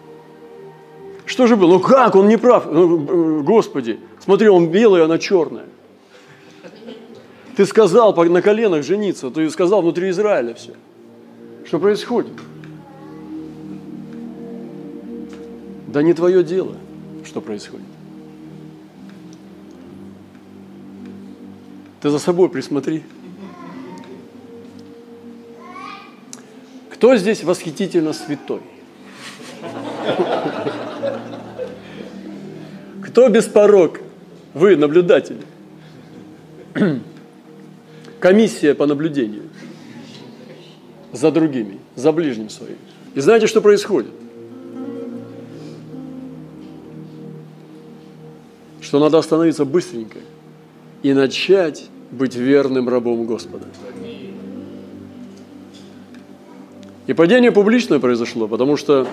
Что 1.27 1.45
же 1.45 1.57
было? 1.57 1.73
Ну 1.73 1.79
как, 1.81 2.15
он 2.15 2.29
не 2.29 2.37
прав. 2.37 2.71
Ну, 2.71 3.43
Господи, 3.43 3.99
смотри, 4.19 4.47
он 4.47 4.69
белый, 4.69 5.03
она 5.03 5.19
черная. 5.19 5.65
Ты 7.57 7.65
сказал 7.65 8.15
на 8.15 8.41
коленах 8.41 8.83
жениться, 8.83 9.29
ты 9.29 9.49
сказал 9.49 9.81
внутри 9.81 10.09
Израиля 10.09 10.53
все. 10.53 10.73
Что 11.65 11.79
происходит? 11.79 12.31
Да 15.87 16.01
не 16.01 16.13
твое 16.13 16.43
дело, 16.43 16.75
что 17.25 17.41
происходит. 17.41 17.85
Ты 22.01 22.09
за 22.09 22.19
собой 22.19 22.47
присмотри. 22.47 23.03
Кто 26.89 27.17
здесь 27.17 27.43
восхитительно 27.43 28.13
святой? 28.13 28.61
Кто 33.17 33.29
без 33.29 33.45
порог? 33.45 33.99
Вы, 34.53 34.75
наблюдатели. 34.75 35.41
Комиссия 38.19 38.75
по 38.75 38.85
наблюдению 38.85 39.45
за 41.11 41.31
другими, 41.31 41.79
за 41.95 42.11
ближним 42.11 42.51
своим. 42.51 42.77
И 43.15 43.19
знаете, 43.19 43.47
что 43.47 43.59
происходит? 43.59 44.11
Что 48.81 48.99
надо 48.99 49.17
остановиться 49.17 49.65
быстренько 49.65 50.19
и 51.01 51.11
начать 51.11 51.89
быть 52.11 52.35
верным 52.35 52.87
рабом 52.87 53.25
Господа. 53.25 53.65
И 57.07 57.13
падение 57.13 57.51
публичное 57.51 57.97
произошло, 57.97 58.47
потому 58.47 58.77
что 58.77 59.07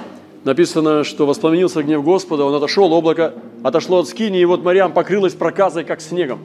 написано, 0.45 1.05
что 1.05 1.27
воспламенился 1.27 1.83
гнев 1.83 2.05
Господа, 2.05 2.45
он 2.45 2.55
отошел, 2.55 2.93
облако 2.93 3.35
отошло 3.63 3.99
от 3.99 4.09
скини, 4.09 4.41
и 4.41 4.45
вот 4.45 4.63
Мариам 4.63 4.93
покрылась 4.93 5.35
проказой, 5.35 5.85
как 5.85 6.01
снегом. 6.01 6.39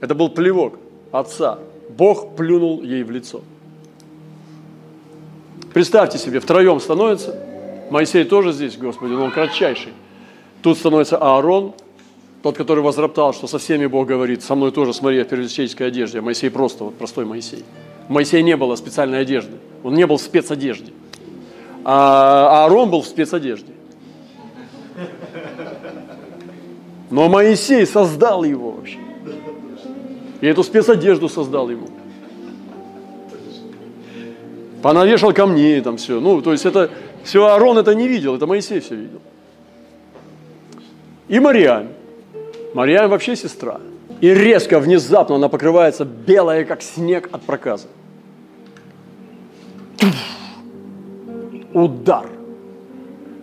Это 0.00 0.14
был 0.14 0.28
плевок 0.30 0.78
отца. 1.12 1.58
Бог 1.96 2.34
плюнул 2.34 2.82
ей 2.82 3.02
в 3.02 3.10
лицо. 3.10 3.42
Представьте 5.72 6.18
себе, 6.18 6.40
втроем 6.40 6.80
становится, 6.80 7.38
Моисей 7.90 8.24
тоже 8.24 8.52
здесь, 8.52 8.76
Господи, 8.76 9.12
но 9.12 9.24
он 9.24 9.30
кратчайший. 9.30 9.92
Тут 10.62 10.78
становится 10.78 11.16
Аарон, 11.16 11.74
тот, 12.42 12.56
который 12.56 12.82
возроптал, 12.82 13.32
что 13.32 13.46
со 13.46 13.58
всеми 13.58 13.86
Бог 13.86 14.06
говорит, 14.06 14.42
со 14.42 14.54
мной 14.54 14.72
тоже, 14.72 14.92
смотри, 14.92 15.18
я 15.18 15.24
в 15.24 15.28
первосвященнической 15.28 15.86
одежде, 15.86 16.18
а 16.18 16.22
Моисей 16.22 16.50
просто, 16.50 16.84
вот 16.84 16.94
простой 16.94 17.24
Моисей. 17.24 17.64
У 18.08 18.12
Моисея 18.12 18.42
не 18.42 18.56
было 18.56 18.76
специальной 18.76 19.20
одежды, 19.20 19.58
он 19.82 19.94
не 19.94 20.06
был 20.06 20.16
в 20.16 20.22
спецодежде. 20.22 20.92
А 21.84 22.64
Аарон 22.64 22.90
был 22.90 23.02
в 23.02 23.06
спецодежде. 23.06 23.72
Но 27.10 27.28
Моисей 27.28 27.86
создал 27.86 28.44
его 28.44 28.70
вообще. 28.72 28.98
И 30.40 30.46
эту 30.46 30.62
спецодежду 30.62 31.28
создал 31.28 31.68
ему. 31.70 31.88
Понавешал 34.82 35.32
камней 35.32 35.80
там 35.80 35.96
все. 35.96 36.20
Ну, 36.20 36.40
то 36.42 36.52
есть 36.52 36.66
это 36.66 36.90
все 37.22 37.44
Аарон 37.46 37.78
это 37.78 37.94
не 37.94 38.08
видел, 38.08 38.34
это 38.34 38.46
Моисей 38.46 38.80
все 38.80 38.94
видел. 38.94 39.20
И 41.28 41.38
Мариам. 41.38 41.88
Мариам 42.74 43.10
вообще 43.10 43.36
сестра. 43.36 43.80
И 44.20 44.32
резко, 44.32 44.80
внезапно 44.80 45.36
она 45.36 45.48
покрывается 45.48 46.04
белая, 46.04 46.64
как 46.64 46.82
снег 46.82 47.28
от 47.32 47.42
проказа. 47.42 47.88
Удар. 51.74 52.26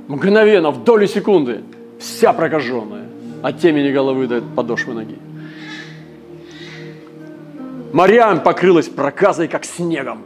Мгновенно, 0.07 0.71
в 0.71 0.84
доли 0.84 1.05
секунды, 1.05 1.61
вся 1.99 2.34
прокаженная, 2.34 3.05
от 3.41 3.59
темени 3.59 3.91
головы 3.91 4.27
до 4.27 4.41
подошвы 4.41 4.93
ноги. 4.93 5.17
Мариам 7.93 8.41
покрылась 8.41 8.88
проказой, 8.88 9.47
как 9.47 9.65
снегом. 9.65 10.23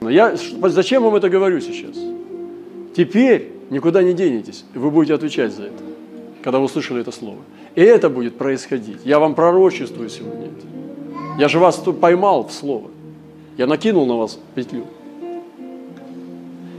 Я 0.00 0.36
зачем 0.62 1.02
вам 1.02 1.14
это 1.14 1.28
говорю 1.28 1.60
сейчас? 1.60 1.96
Теперь 2.96 3.52
никуда 3.70 4.02
не 4.02 4.12
денетесь, 4.12 4.64
вы 4.74 4.90
будете 4.90 5.14
отвечать 5.14 5.54
за 5.54 5.64
это, 5.64 5.82
когда 6.42 6.58
вы 6.58 6.64
услышали 6.64 7.00
это 7.00 7.12
слово. 7.12 7.38
И 7.74 7.80
это 7.80 8.10
будет 8.10 8.36
происходить. 8.36 8.98
Я 9.04 9.18
вам 9.18 9.34
пророчествую 9.34 10.08
сегодня 10.08 10.46
это. 10.46 10.66
Я 11.38 11.48
же 11.48 11.58
вас 11.58 11.76
поймал 12.00 12.46
в 12.46 12.52
слово. 12.52 12.90
Я 13.56 13.66
накинул 13.66 14.06
на 14.06 14.16
вас 14.16 14.38
петлю. 14.54 14.84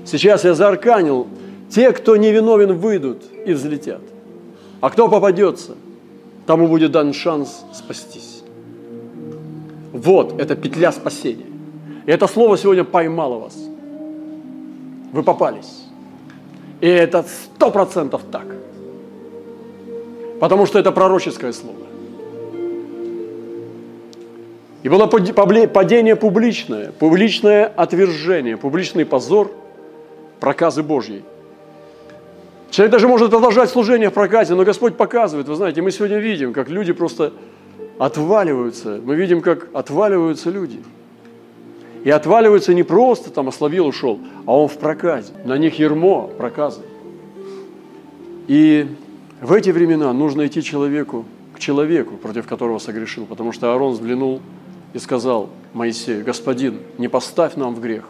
Сейчас 0.05 0.43
я 0.43 0.53
заарканил. 0.53 1.27
Те, 1.69 1.91
кто 1.91 2.15
невиновен, 2.17 2.73
выйдут 2.73 3.23
и 3.45 3.53
взлетят. 3.53 4.01
А 4.81 4.89
кто 4.89 5.07
попадется, 5.07 5.75
тому 6.45 6.67
будет 6.67 6.91
дан 6.91 7.13
шанс 7.13 7.63
спастись. 7.73 8.43
Вот, 9.91 10.39
это 10.39 10.55
петля 10.55 10.91
спасения. 10.91 11.45
И 12.05 12.11
это 12.11 12.27
слово 12.27 12.57
сегодня 12.57 12.83
поймало 12.83 13.39
вас. 13.39 13.57
Вы 15.11 15.23
попались. 15.23 15.85
И 16.81 16.87
это 16.87 17.23
сто 17.23 17.71
процентов 17.71 18.21
так. 18.31 18.45
Потому 20.39 20.65
что 20.65 20.79
это 20.79 20.91
пророческое 20.91 21.53
слово. 21.53 21.77
И 24.83 24.89
было 24.89 25.07
падение 25.07 26.17
публичное, 26.17 26.91
публичное 26.91 27.65
отвержение, 27.65 28.57
публичный 28.57 29.05
позор 29.05 29.49
проказы 30.43 30.83
Божьей. 30.83 31.23
Человек 32.69 32.91
даже 32.91 33.07
может 33.07 33.31
продолжать 33.31 33.69
служение 33.69 34.09
в 34.09 34.13
проказе, 34.13 34.55
но 34.55 34.65
Господь 34.65 34.97
показывает, 34.97 35.47
вы 35.47 35.55
знаете, 35.55 35.81
мы 35.81 35.89
сегодня 35.89 36.17
видим, 36.17 36.51
как 36.51 36.67
люди 36.67 36.91
просто 36.91 37.31
отваливаются. 37.97 38.99
Мы 39.01 39.15
видим, 39.15 39.39
как 39.39 39.69
отваливаются 39.73 40.49
люди. 40.49 40.83
И 42.03 42.09
отваливаются 42.09 42.73
не 42.73 42.83
просто 42.83 43.31
там 43.31 43.47
ослабил, 43.47 43.87
ушел, 43.87 44.19
а 44.45 44.59
он 44.59 44.67
в 44.67 44.77
проказе. 44.77 45.31
На 45.45 45.57
них 45.57 45.79
ермо 45.79 46.29
проказы. 46.37 46.81
И 48.49 48.85
в 49.39 49.53
эти 49.53 49.69
времена 49.69 50.11
нужно 50.11 50.45
идти 50.45 50.61
человеку, 50.61 51.23
к 51.55 51.59
человеку, 51.59 52.17
против 52.17 52.47
которого 52.47 52.79
согрешил, 52.79 53.25
потому 53.25 53.53
что 53.53 53.71
Аарон 53.71 53.93
взглянул 53.93 54.41
и 54.93 54.99
сказал 54.99 55.51
Моисею, 55.71 56.25
«Господин, 56.25 56.79
не 56.97 57.07
поставь 57.07 57.55
нам 57.55 57.73
в 57.73 57.79
грех, 57.79 58.09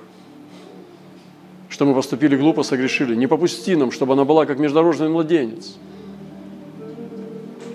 что 1.73 1.85
мы 1.85 1.95
поступили 1.95 2.37
глупо, 2.37 2.61
согрешили. 2.61 3.15
Не 3.15 3.25
попусти 3.25 3.75
нам, 3.75 3.91
чтобы 3.91 4.13
она 4.13 4.25
была 4.25 4.45
как 4.45 4.59
междорожный 4.59 5.09
младенец». 5.09 5.75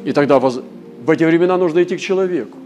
И 0.04 0.12
тогда 0.12 0.38
в 0.38 1.10
эти 1.10 1.24
времена 1.24 1.58
нужно 1.58 1.82
идти 1.82 1.96
к 1.96 2.00
человеку. 2.00 2.56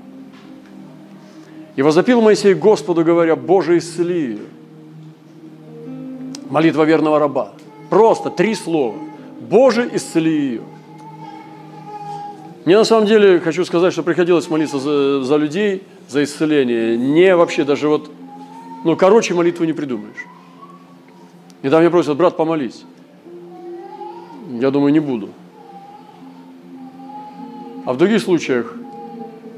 И 1.74 1.80
возопил 1.80 2.20
Моисей 2.20 2.53
Господу, 2.53 3.03
говоря, 3.03 3.35
«Боже, 3.35 3.78
исцели 3.78 4.20
ее». 4.20 4.39
Молитва 6.51 6.83
верного 6.83 7.18
раба. 7.18 7.53
Просто 7.89 8.28
три 8.28 8.55
слова. 8.55 8.97
«Боже, 9.41 9.91
исцели 9.91 10.30
ее». 10.30 10.61
Мне 12.66 12.76
на 12.76 12.85
самом 12.85 13.07
деле 13.07 13.41
хочу 13.41 13.64
сказать, 13.64 13.95
что 13.95 14.03
приходилось 14.03 14.51
молиться 14.51 14.78
за, 14.78 15.24
за 15.24 15.37
людей, 15.37 15.83
за 16.11 16.22
исцеление. 16.24 16.99
Не 16.99 17.35
вообще 17.37 17.64
даже 17.64 17.89
вот, 17.89 18.11
ну, 18.85 18.97
короче 18.97 19.33
молитву 19.33 19.64
не 19.64 19.72
придумаешь. 19.72 20.26
И 21.63 21.69
там 21.69 21.81
меня 21.81 21.91
просят, 21.91 22.17
брат, 22.17 22.37
помолись. 22.37 22.85
Я 24.51 24.71
думаю, 24.71 24.93
не 24.93 25.01
буду. 25.01 25.29
А 27.85 27.93
в 27.93 27.97
других 27.97 28.21
случаях, 28.21 28.75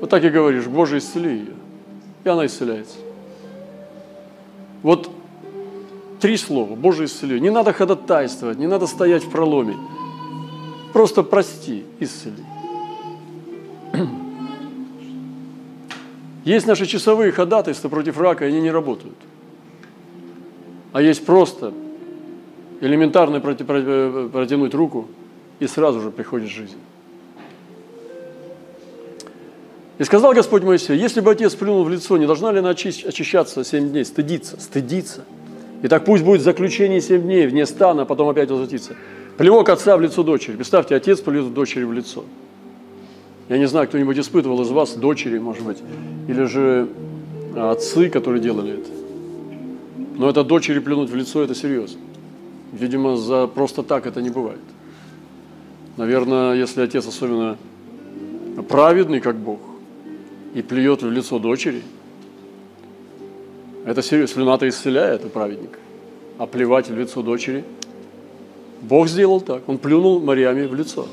вот 0.01 0.11
так 0.11 0.23
и 0.25 0.29
говоришь, 0.29 0.67
Боже, 0.67 0.99
исцели 0.99 1.31
ее. 1.31 1.55
И 2.25 2.29
она 2.29 2.47
исцеляется. 2.47 2.97
Вот 4.83 5.11
три 6.21 6.37
слова, 6.37 6.75
Боже, 6.75 7.07
исцели. 7.07 7.39
Не 7.39 7.51
надо 7.51 7.73
ходатайствовать, 7.73 8.59
не 8.59 8.67
надо 8.67 8.87
стоять 8.87 9.25
в 9.25 9.31
проломе. 9.31 9.77
Просто 10.93 11.23
прости, 11.23 11.85
исцели. 12.01 12.45
Есть 16.45 16.67
наши 16.67 16.85
часовые 16.87 17.33
ходатайства 17.33 17.89
против 17.89 18.19
рака, 18.19 18.45
и 18.45 18.49
они 18.49 18.61
не 18.61 18.71
работают. 18.71 19.17
А 20.93 21.03
есть 21.03 21.27
просто 21.27 21.73
элементарно 22.81 23.41
протянуть 23.41 24.75
руку, 24.75 25.09
и 25.61 25.67
сразу 25.67 26.01
же 26.01 26.11
приходит 26.11 26.49
жизнь. 26.49 26.77
И 29.99 30.05
сказал 30.05 30.33
Господь 30.33 30.65
Моисею, 30.65 30.99
если 30.99 31.21
бы 31.21 31.31
отец 31.31 31.55
плюнул 31.55 31.85
в 31.85 31.91
лицо, 31.91 32.17
не 32.17 32.27
должна 32.27 32.51
ли 32.51 32.59
она 32.59 32.71
очищаться 32.71 33.63
семь 33.63 33.91
дней, 33.91 34.05
стыдиться, 34.05 34.61
стыдиться. 34.61 35.25
И 35.83 35.89
так 35.89 36.05
пусть 36.05 36.25
будет 36.25 36.43
заключение 36.43 37.01
семь 37.01 37.23
дней 37.23 37.47
вне 37.47 37.65
стана, 37.65 38.03
а 38.03 38.05
потом 38.05 38.29
опять 38.29 38.51
возвратиться. 38.51 38.97
Плевок 39.37 39.69
отца 39.69 39.97
в 39.97 40.01
лицо 40.01 40.23
дочери. 40.23 40.57
Представьте, 40.57 40.97
отец 40.97 41.21
плюет 41.21 41.53
дочери 41.55 41.85
в 41.85 41.93
лицо. 41.93 42.25
Я 43.49 43.59
не 43.59 43.67
знаю, 43.67 43.87
кто-нибудь 43.87 44.19
испытывал 44.19 44.63
из 44.63 44.71
вас 44.71 44.95
дочери, 44.95 45.39
может 45.39 45.65
быть, 45.65 45.79
или 46.29 46.45
же 46.45 46.89
а, 47.55 47.73
отцы, 47.73 48.09
которые 48.09 48.41
делали 48.41 48.81
это. 48.81 48.91
Но 50.17 50.31
это 50.31 50.43
дочери 50.43 50.79
плюнуть 50.79 51.11
в 51.11 51.15
лицо, 51.15 51.43
это 51.43 51.55
серьезно. 51.55 52.01
Видимо, 52.75 53.17
за 53.17 53.47
просто 53.47 53.85
так 53.85 54.07
это 54.07 54.21
не 54.21 54.31
бывает. 54.31 54.61
Наверное, 55.97 56.55
если 56.55 56.83
отец 56.83 57.07
особенно 57.07 57.57
праведный, 58.69 59.21
как 59.21 59.37
Бог, 59.37 59.61
и 60.55 60.63
плюет 60.63 61.03
в 61.03 61.11
лицо 61.11 61.39
дочери, 61.39 61.83
это 63.87 64.03
серьезно. 64.03 64.35
Слюна-то 64.35 64.69
исцеляет 64.69 65.25
у 65.25 65.29
праведника. 65.29 65.79
А 66.39 66.47
плевать 66.47 66.89
в 66.89 66.97
лицо 66.99 67.23
дочери, 67.23 67.65
Бог 68.83 69.09
сделал 69.09 69.41
так. 69.41 69.69
Он 69.69 69.79
плюнул 69.79 70.19
Мариаме 70.19 70.67
в 70.67 70.75
лицо. 70.75 71.07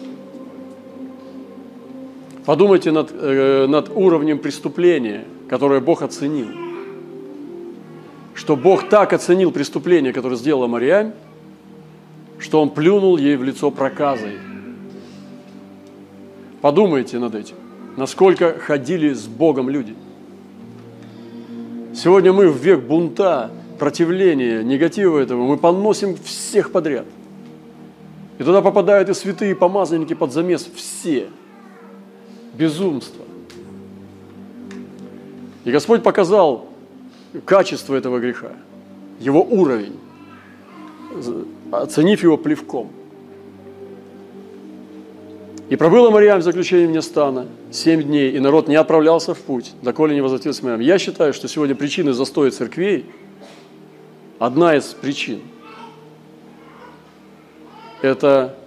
Подумайте 2.45 2.91
над, 2.91 3.11
э, 3.13 3.67
над 3.67 3.89
уровнем 3.89 4.39
преступления, 4.39 5.25
которое 5.47 5.79
Бог 5.79 6.01
оценил. 6.01 6.47
Что 8.33 8.55
Бог 8.55 8.89
так 8.89 9.13
оценил 9.13 9.51
преступление, 9.51 10.11
которое 10.11 10.37
сделала 10.37 10.65
Мариам, 10.65 11.13
что 12.41 12.61
Он 12.61 12.69
плюнул 12.69 13.17
ей 13.17 13.37
в 13.37 13.43
лицо 13.43 13.71
проказой. 13.71 14.37
Подумайте 16.61 17.19
над 17.19 17.35
этим, 17.35 17.55
насколько 17.97 18.57
ходили 18.59 19.13
с 19.13 19.27
Богом 19.27 19.69
люди. 19.69 19.95
Сегодня 21.93 22.33
мы 22.33 22.49
в 22.49 22.57
век 22.57 22.81
бунта, 22.81 23.51
противления, 23.79 24.63
негатива 24.63 25.19
этого, 25.19 25.45
мы 25.45 25.57
поносим 25.57 26.15
всех 26.15 26.71
подряд. 26.71 27.05
И 28.39 28.43
туда 28.43 28.61
попадают 28.61 29.09
и 29.09 29.13
святые 29.13 29.55
помазанники 29.55 30.13
под 30.13 30.33
замес 30.33 30.69
все– 30.75 31.27
безумство. 32.53 33.23
И 35.63 35.71
Господь 35.71 36.03
показал 36.03 36.67
качество 37.45 37.95
этого 37.95 38.19
греха, 38.19 38.51
его 39.19 39.43
уровень, 39.43 39.97
оценив 41.71 42.23
его 42.23 42.37
плевком. 42.37 42.89
И 45.69 45.75
пробыла 45.77 46.11
Марьям 46.11 46.39
в 46.39 46.43
заключении 46.43 46.85
вне 46.85 47.01
стана 47.01 47.47
семь 47.71 48.03
дней, 48.03 48.31
и 48.31 48.39
народ 48.39 48.67
не 48.67 48.75
отправлялся 48.75 49.33
в 49.33 49.39
путь, 49.39 49.71
доколе 49.81 50.13
не 50.13 50.21
возвратился 50.21 50.63
Марьям. 50.63 50.81
Я 50.81 50.99
считаю, 50.99 51.33
что 51.33 51.47
сегодня 51.47 51.75
причины 51.75 52.11
застоя 52.11 52.51
церквей, 52.51 53.05
одна 54.37 54.75
из 54.75 54.85
причин– 54.85 55.39
это 58.01 58.57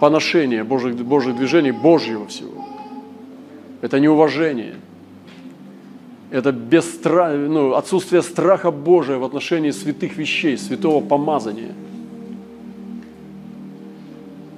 поношение 0.00 0.62
Божьих, 0.62 0.94
Божьих 0.96 1.36
движений, 1.36 1.72
Божьего 1.72 2.26
всего 2.28 2.62
это 3.82 3.98
неуважение, 4.00 4.76
это 6.30 6.52
бестра... 6.52 7.32
ну, 7.32 7.74
отсутствие 7.74 8.22
страха 8.22 8.70
Божия 8.70 9.18
в 9.18 9.24
отношении 9.24 9.70
святых 9.70 10.16
вещей, 10.16 10.56
святого 10.56 11.04
помазания. 11.04 11.74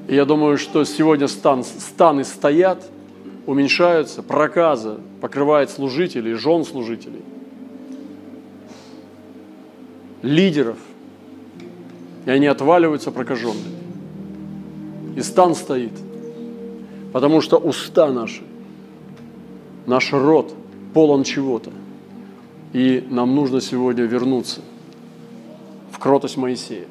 И 0.09 0.14
я 0.14 0.24
думаю, 0.24 0.59
что 0.59 0.84
сегодня 0.84 1.28
стан, 1.28 1.64
станы 1.64 2.24
стоят, 2.24 2.84
уменьшаются, 3.46 4.22
проказа 4.22 5.00
покрывает 5.20 5.70
служителей, 5.70 6.34
жен 6.34 6.64
служителей. 6.64 7.22
лидеров, 10.24 10.78
и 12.24 12.30
они 12.30 12.46
отваливаются 12.46 13.11
прокаженными. 13.11 13.76
И 15.16 15.20
стан 15.20 15.55
стоит, 15.55 15.92
потому 17.12 17.42
что 17.42 17.59
уста 17.59 18.11
наши, 18.11 18.42
наш 19.86 20.12
род 20.12 20.55
полон 20.94 21.24
чего-то. 21.24 21.70
И 22.72 23.07
нам 23.11 23.36
нужно 23.36 23.61
сегодня 23.61 24.05
вернуться 24.05 24.62
в 25.92 25.98
кротость 25.98 26.38
Моисея. 26.38 26.86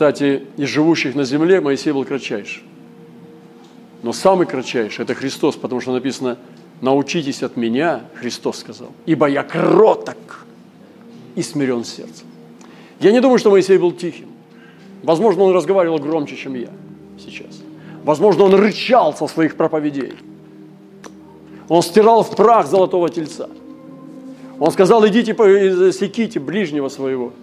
Кстати, 0.00 0.44
из 0.56 0.66
живущих 0.70 1.14
на 1.14 1.24
земле 1.24 1.60
Моисей 1.60 1.92
был 1.92 2.06
кратчайший. 2.06 2.62
Но 4.02 4.14
самый 4.14 4.46
кратчайший– 4.46 5.02
это 5.04 5.14
Христос, 5.14 5.56
потому 5.56 5.82
что 5.82 5.92
написано 5.92 6.38
«научитесь 6.80 7.42
от 7.42 7.58
меня», 7.58 8.04
Христос 8.14 8.60
сказал, 8.60 8.92
«ибо 9.04 9.26
я 9.26 9.42
кроток 9.42 10.46
и 11.34 11.42
смирен 11.42 11.84
сердцем». 11.84 12.26
Я 12.98 13.12
не 13.12 13.20
думаю, 13.20 13.38
что 13.38 13.50
Моисей 13.50 13.76
был 13.76 13.92
тихим. 13.92 14.28
Возможно, 15.02 15.42
он 15.42 15.54
разговаривал 15.54 15.98
громче, 15.98 16.34
чем 16.34 16.54
я 16.54 16.70
сейчас. 17.18 17.60
Возможно, 18.02 18.44
он 18.44 18.54
рычал 18.54 19.12
со 19.12 19.26
своих 19.26 19.54
проповедей. 19.54 20.14
Он 21.68 21.82
стирал 21.82 22.22
в 22.22 22.34
прах 22.34 22.68
золотого 22.68 23.10
тельца. 23.10 23.50
Он 24.58 24.70
сказал, 24.70 25.06
идите, 25.06 25.34
секите 25.92 26.40
ближнего 26.40 26.88
своего. 26.88 27.34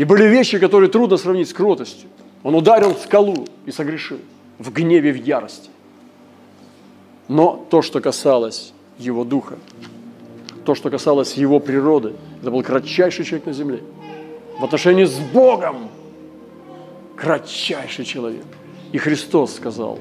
И 0.00 0.04
были 0.04 0.24
вещи, 0.24 0.58
которые 0.58 0.88
трудно 0.88 1.18
сравнить 1.18 1.50
с 1.50 1.52
кротостью. 1.52 2.08
Он 2.42 2.54
ударил 2.54 2.94
в 2.94 3.00
скалу 3.00 3.46
и 3.66 3.70
согрешил 3.70 4.16
в 4.58 4.72
гневе, 4.72 5.12
в 5.12 5.16
ярости. 5.16 5.68
Но 7.28 7.66
то, 7.68 7.82
что 7.82 8.00
касалось 8.00 8.72
его 8.96 9.24
духа, 9.24 9.58
то, 10.64 10.74
что 10.74 10.88
касалось 10.88 11.34
его 11.34 11.60
природы, 11.60 12.14
это 12.40 12.50
был 12.50 12.62
кратчайший 12.62 13.26
человек 13.26 13.46
на 13.46 13.52
земле. 13.52 13.82
В 14.58 14.64
отношении 14.64 15.04
с 15.04 15.18
Богом 15.18 15.90
кратчайший 17.14 18.06
человек. 18.06 18.46
И 18.92 18.96
Христос 18.96 19.54
сказал, 19.54 19.98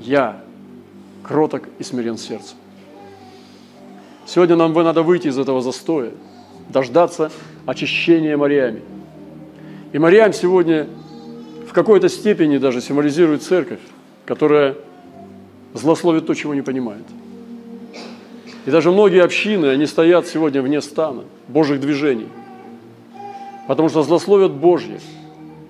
я 0.00 0.40
кроток 1.22 1.64
и 1.78 1.82
смирен 1.82 2.16
сердцем. 2.16 2.56
Сегодня 4.24 4.56
нам 4.56 4.72
надо 4.72 5.02
выйти 5.02 5.28
из 5.28 5.38
этого 5.38 5.60
застоя, 5.60 6.12
дождаться 6.70 7.30
очищения 7.66 8.38
Мариями. 8.38 8.95
И 9.92 9.98
Мариам 9.98 10.32
сегодня 10.32 10.86
в 11.68 11.72
какой-то 11.72 12.08
степени 12.08 12.58
даже 12.58 12.80
символизирует 12.80 13.42
церковь, 13.42 13.80
которая 14.24 14.74
злословит 15.74 16.26
то, 16.26 16.34
чего 16.34 16.54
не 16.54 16.62
понимает. 16.62 17.04
И 18.66 18.70
даже 18.70 18.90
многие 18.90 19.22
общины, 19.22 19.66
они 19.66 19.86
стоят 19.86 20.26
сегодня 20.26 20.60
вне 20.60 20.80
стана, 20.80 21.24
Божьих 21.46 21.80
движений, 21.80 22.26
потому 23.68 23.88
что 23.88 24.02
злословят 24.02 24.52
Божье, 24.52 24.98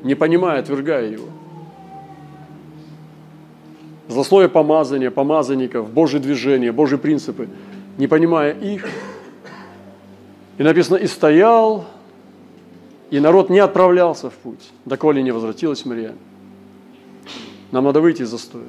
не 0.03 0.15
понимая, 0.15 0.61
отвергая 0.61 1.11
его. 1.11 1.27
Злословие 4.09 4.49
помазания, 4.49 5.11
помазанников, 5.11 5.91
Божьи 5.91 6.19
движения, 6.19 6.73
Божьи 6.73 6.97
принципы, 6.97 7.49
не 7.99 8.07
понимая 8.07 8.53
их. 8.55 8.89
И 10.57 10.63
написано, 10.63 10.97
и 10.97 11.07
стоял, 11.07 11.85
и 13.11 13.21
народ 13.21 13.51
не 13.51 13.59
отправлялся 13.59 14.31
в 14.31 14.35
путь, 14.35 14.71
доколе 14.85 15.23
не 15.23 15.31
возвратилась 15.31 15.85
Мария. 15.85 16.15
Нам 17.73 17.85
надо 17.85 18.01
выйти 18.01 18.23
из 18.23 18.29
застоя, 18.29 18.65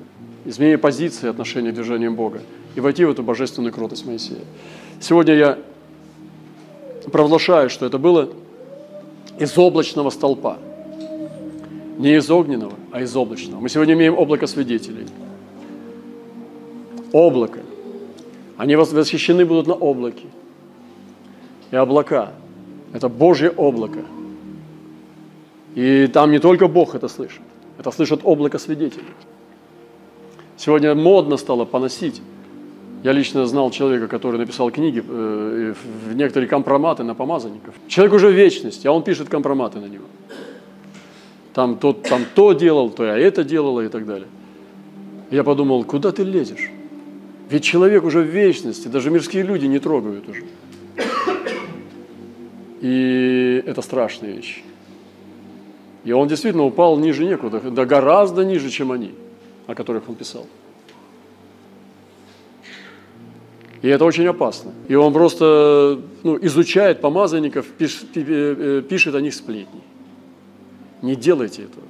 изменить 0.46 0.82
позиции 0.82 1.30
отношения 1.30 1.72
к 1.72 1.76
движениям 1.76 2.16
Бога 2.16 2.42
и 2.76 2.80
войти 2.80 3.06
в 3.06 3.10
эту 3.10 3.24
божественную 3.24 3.74
кротость 3.74 4.06
Моисея. 4.06 4.42
Сегодня 5.00 5.34
я 5.36 5.58
провозглашаю, 7.12 7.70
что 7.70 7.86
это 7.86 7.98
было 7.98 8.30
из 9.40 9.58
облачного 9.58 10.10
столпа. 10.10 10.58
Не 11.98 12.16
из 12.18 12.30
огненного, 12.30 12.74
а 12.92 13.02
из 13.02 13.16
облачного. 13.16 13.60
Мы 13.60 13.70
сегодня 13.70 13.96
имеем 13.96 14.18
облако 14.18 14.46
свидетелей. 14.46 15.08
Облако. 17.12 17.62
Они 18.58 18.76
восхищены 18.76 19.46
будут 19.46 19.68
на 19.68 19.74
облаке. 19.74 20.26
И 21.72 21.76
облака– 21.76 22.34
это 22.94 23.10
Божье 23.10 23.50
облако. 23.50 24.00
И 25.78 26.08
там 26.08 26.32
не 26.32 26.40
только 26.40 26.68
Бог 26.68 26.96
это 26.96 27.08
слышит, 27.08 27.42
это 27.78 27.92
слышит 27.92 28.22
облако 28.24 28.58
свидетелей. 28.58 29.14
Сегодня 30.58 30.96
модно 30.96 31.38
стало 31.38 31.66
поносить. 31.66 32.20
Я 33.04 33.12
лично 33.12 33.46
знал 33.46 33.70
человека, 33.70 34.08
который 34.08 34.40
написал 34.40 34.72
книги, 34.72 35.04
э, 35.08 35.74
в 36.10 36.16
некоторые 36.16 36.50
компроматы 36.50 37.04
на 37.04 37.14
помазанников. 37.14 37.76
Человек 37.88 38.16
уже 38.16 38.30
в 38.30 38.32
вечности, 38.32 38.88
а 38.88 38.92
он 38.92 39.04
пишет 39.04 39.30
компроматы 39.30 39.80
на 39.80 39.86
него. 39.86 40.06
Там, 41.54 41.78
тот, 41.78 42.02
там 42.02 42.24
то 42.34 42.54
делал, 42.54 42.90
то 42.90 43.06
я 43.06 43.16
это 43.16 43.44
делала 43.44 43.82
и 43.82 43.90
так 43.90 44.08
далее. 44.08 44.28
Я 45.30 45.44
подумал, 45.44 45.84
куда 45.84 46.12
ты 46.12 46.24
лезешь? 46.24 46.72
Ведь 47.52 47.64
человек 47.64 48.04
уже 48.04 48.22
в 48.22 48.28
вечности, 48.28 48.88
даже 48.88 49.12
мирские 49.12 49.44
люди 49.44 49.68
не 49.68 49.78
трогают 49.78 50.28
уже. 50.28 50.44
И 52.82 53.64
это 53.64 53.84
страшная 53.84 54.32
вещь. 54.32 54.64
И 56.08 56.14
он 56.14 56.30
действительно 56.30 56.64
упал 56.64 56.98
ниже 56.98 57.26
некуда, 57.26 57.60
да 57.60 57.84
гораздо 57.84 58.46
ниже, 58.46 58.70
чем 58.70 58.94
они, 58.94 59.12
о 59.68 59.76
которых 59.76 60.08
он 60.08 60.16
писал. 60.16 60.48
И 63.82 63.90
это 63.90 64.06
очень 64.06 64.26
опасно. 64.26 64.72
И 64.88 64.96
он 64.96 65.12
просто 65.12 66.00
ну, 66.24 66.38
изучает 66.46 67.02
помазанников, 67.02 67.66
пиш, 67.66 68.06
э, 68.16 68.84
пишет 68.88 69.16
о 69.16 69.20
них 69.20 69.34
сплетни. 69.34 69.82
Не 71.02 71.18
делайте 71.18 71.64
этого. 71.64 71.86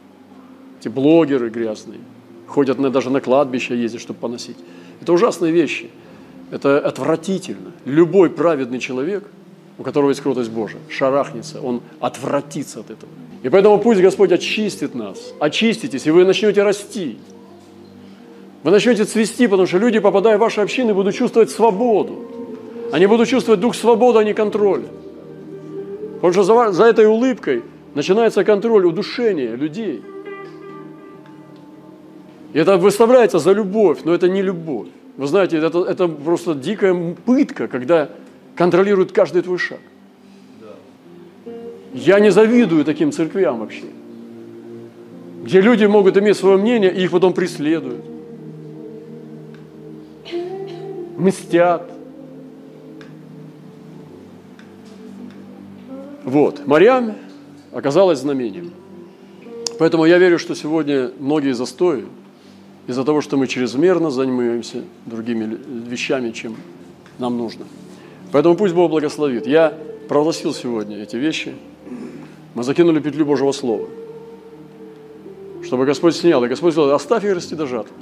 Эти 0.80 0.88
блогеры 0.88 1.52
грязные 1.52 2.00
ходят 2.48 2.80
на, 2.80 2.90
даже 2.90 3.12
на 3.12 3.22
кладбище 3.22 3.80
ездят, 3.80 4.02
чтобы 4.02 4.20
поносить. 4.20 4.58
Это 5.00 5.14
ужасные 5.14 5.54
вещи. 5.54 5.92
Это 6.50 6.80
отвратительно. 6.80 7.72
Любой 7.86 8.32
праведный 8.32 8.80
человек, 8.80 9.30
у 9.78 9.84
которого 9.84 10.10
есть 10.10 10.22
кротость 10.22 10.50
Божия, 10.50 10.80
шарахнется, 10.90 11.62
он 11.62 11.82
отвратится 12.00 12.80
от 12.80 12.90
этого. 12.90 13.12
И 13.44 13.50
поэтому 13.50 13.80
пусть 13.80 14.02
Господь 14.02 14.32
очистит 14.32 14.96
нас. 14.96 15.34
Очиститесь, 15.40 16.08
и 16.08 16.12
вы 16.12 16.26
начнете 16.26 16.64
расти. 16.64 17.18
Вы 18.64 18.72
начнете 18.72 19.06
цвести, 19.06 19.48
потому 19.48 19.68
что 19.68 19.78
люди, 19.78 20.00
попадая 20.00 20.38
в 20.38 20.42
ваши 20.42 20.62
общины, 20.62 20.94
будут 20.94 21.16
чувствовать 21.16 21.52
свободу. 21.52 22.26
Они 22.92 23.06
будут 23.06 23.30
чувствовать 23.30 23.60
дух 23.60 23.76
свободы, 23.76 24.20
а 24.20 24.24
не 24.24 24.34
контроля. 24.34 24.88
Потому 26.16 26.34
что 26.34 26.44
за, 26.44 26.72
за 26.72 26.86
этой 26.86 27.06
улыбкой 27.06 27.64
начинается 27.94 28.44
контроль, 28.44 28.86
удушение 28.86 29.56
людей. 29.56 30.02
И 32.54 32.60
это 32.60 32.78
выставляется 32.78 33.38
за 33.38 33.52
любовь, 33.52 34.00
но 34.04 34.14
это 34.14 34.28
не 34.28 34.42
любовь. 34.42 34.88
Вы 35.18 35.28
знаете, 35.28 35.58
это, 35.58 35.84
это 35.84 36.08
просто 36.08 36.56
дикая 36.56 37.16
пытка, 37.26 37.68
когда 37.68 38.10
контролируют 38.58 39.12
каждый 39.12 39.44
твой 39.44 39.60
шаг. 39.60 39.80
Я 41.94 42.20
не 42.20 42.32
завидую 42.32 42.84
таким 42.84 43.12
церквям 43.12 43.60
вообще, 43.60 43.86
где 45.44 45.62
люди 45.62 45.86
могут 45.86 46.18
иметь 46.18 46.38
свое 46.38 46.58
мнение, 46.58 46.94
и 46.94 47.04
их 47.04 47.12
потом 47.12 47.34
преследуют, 47.34 48.04
мстят. 51.18 51.90
Вот, 56.24 56.68
Мариам 56.68 57.16
оказалась 57.72 58.20
знамением. 58.20 58.74
Поэтому 59.80 60.06
я 60.06 60.18
верю, 60.18 60.40
что 60.40 60.56
сегодня 60.56 61.12
многие 61.20 61.54
застои 61.54 62.06
из-за 62.88 63.04
того, 63.04 63.22
что 63.22 63.38
мы 63.38 63.48
чрезмерно 63.48 64.10
занимаемся 64.10 64.84
другими 65.06 65.58
вещами, 65.90 66.32
чем 66.32 66.56
нам 67.18 67.38
нужно. 67.38 67.66
Поэтому 68.32 68.56
пусть 68.56 68.74
Бог 68.74 68.92
благословит. 68.92 69.48
Я 69.48 69.74
провозгласил 70.08 70.54
сегодня 70.54 71.02
эти 71.02 71.16
вещи. 71.16 71.56
Мы 72.54 72.64
закинули 72.64 73.00
петлю 73.00 73.26
Божьего 73.26 73.52
Слова, 73.52 73.88
чтобы 75.64 75.86
Господь 75.86 76.16
снял. 76.16 76.44
И 76.44 76.48
Господь 76.48 76.74
сказал, 76.74 76.92
оставь 76.92 77.24
их 77.24 77.34
расти 77.36 77.56
до 77.56 77.68
жатвы. 77.68 77.94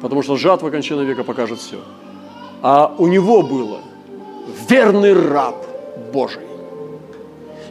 Потому 0.00 0.22
что 0.22 0.36
жатва 0.36 0.70
кончина 0.70 1.02
века 1.02 1.24
покажет 1.24 1.58
все. 1.58 1.78
А 2.62 2.94
у 2.98 3.06
него 3.06 3.42
было 3.42 3.80
верный 4.68 5.12
раб 5.12 5.56
Божий. 6.12 6.42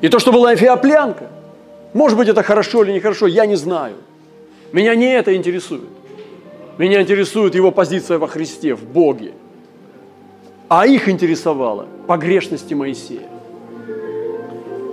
И 0.02 0.10
то, 0.10 0.20
что 0.20 0.32
была 0.32 0.54
эфиоплянка, 0.54 1.30
может 1.94 2.18
быть, 2.18 2.28
это 2.28 2.44
хорошо 2.44 2.84
или 2.84 2.92
нехорошо, 2.92 3.28
я 3.28 3.46
не 3.46 3.56
знаю. 3.56 3.96
Меня 4.72 4.94
не 4.96 5.12
это 5.14 5.36
интересует. 5.36 5.90
Меня 6.78 7.02
интересует 7.02 7.56
его 7.56 7.72
позиция 7.72 8.20
во 8.20 8.28
Христе, 8.28 8.76
в 8.76 8.84
Боге. 8.84 9.34
А 10.70 10.86
их 10.86 11.08
интересовало 11.08 11.88
погрешности 12.08 12.74
Моисея. 12.74 13.30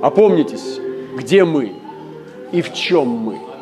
Опомнитесь, 0.03 0.79
где 1.17 1.45
мы 1.45 1.73
и 2.53 2.63
в 2.63 2.73
чем 2.73 3.09
мы– 3.09 3.39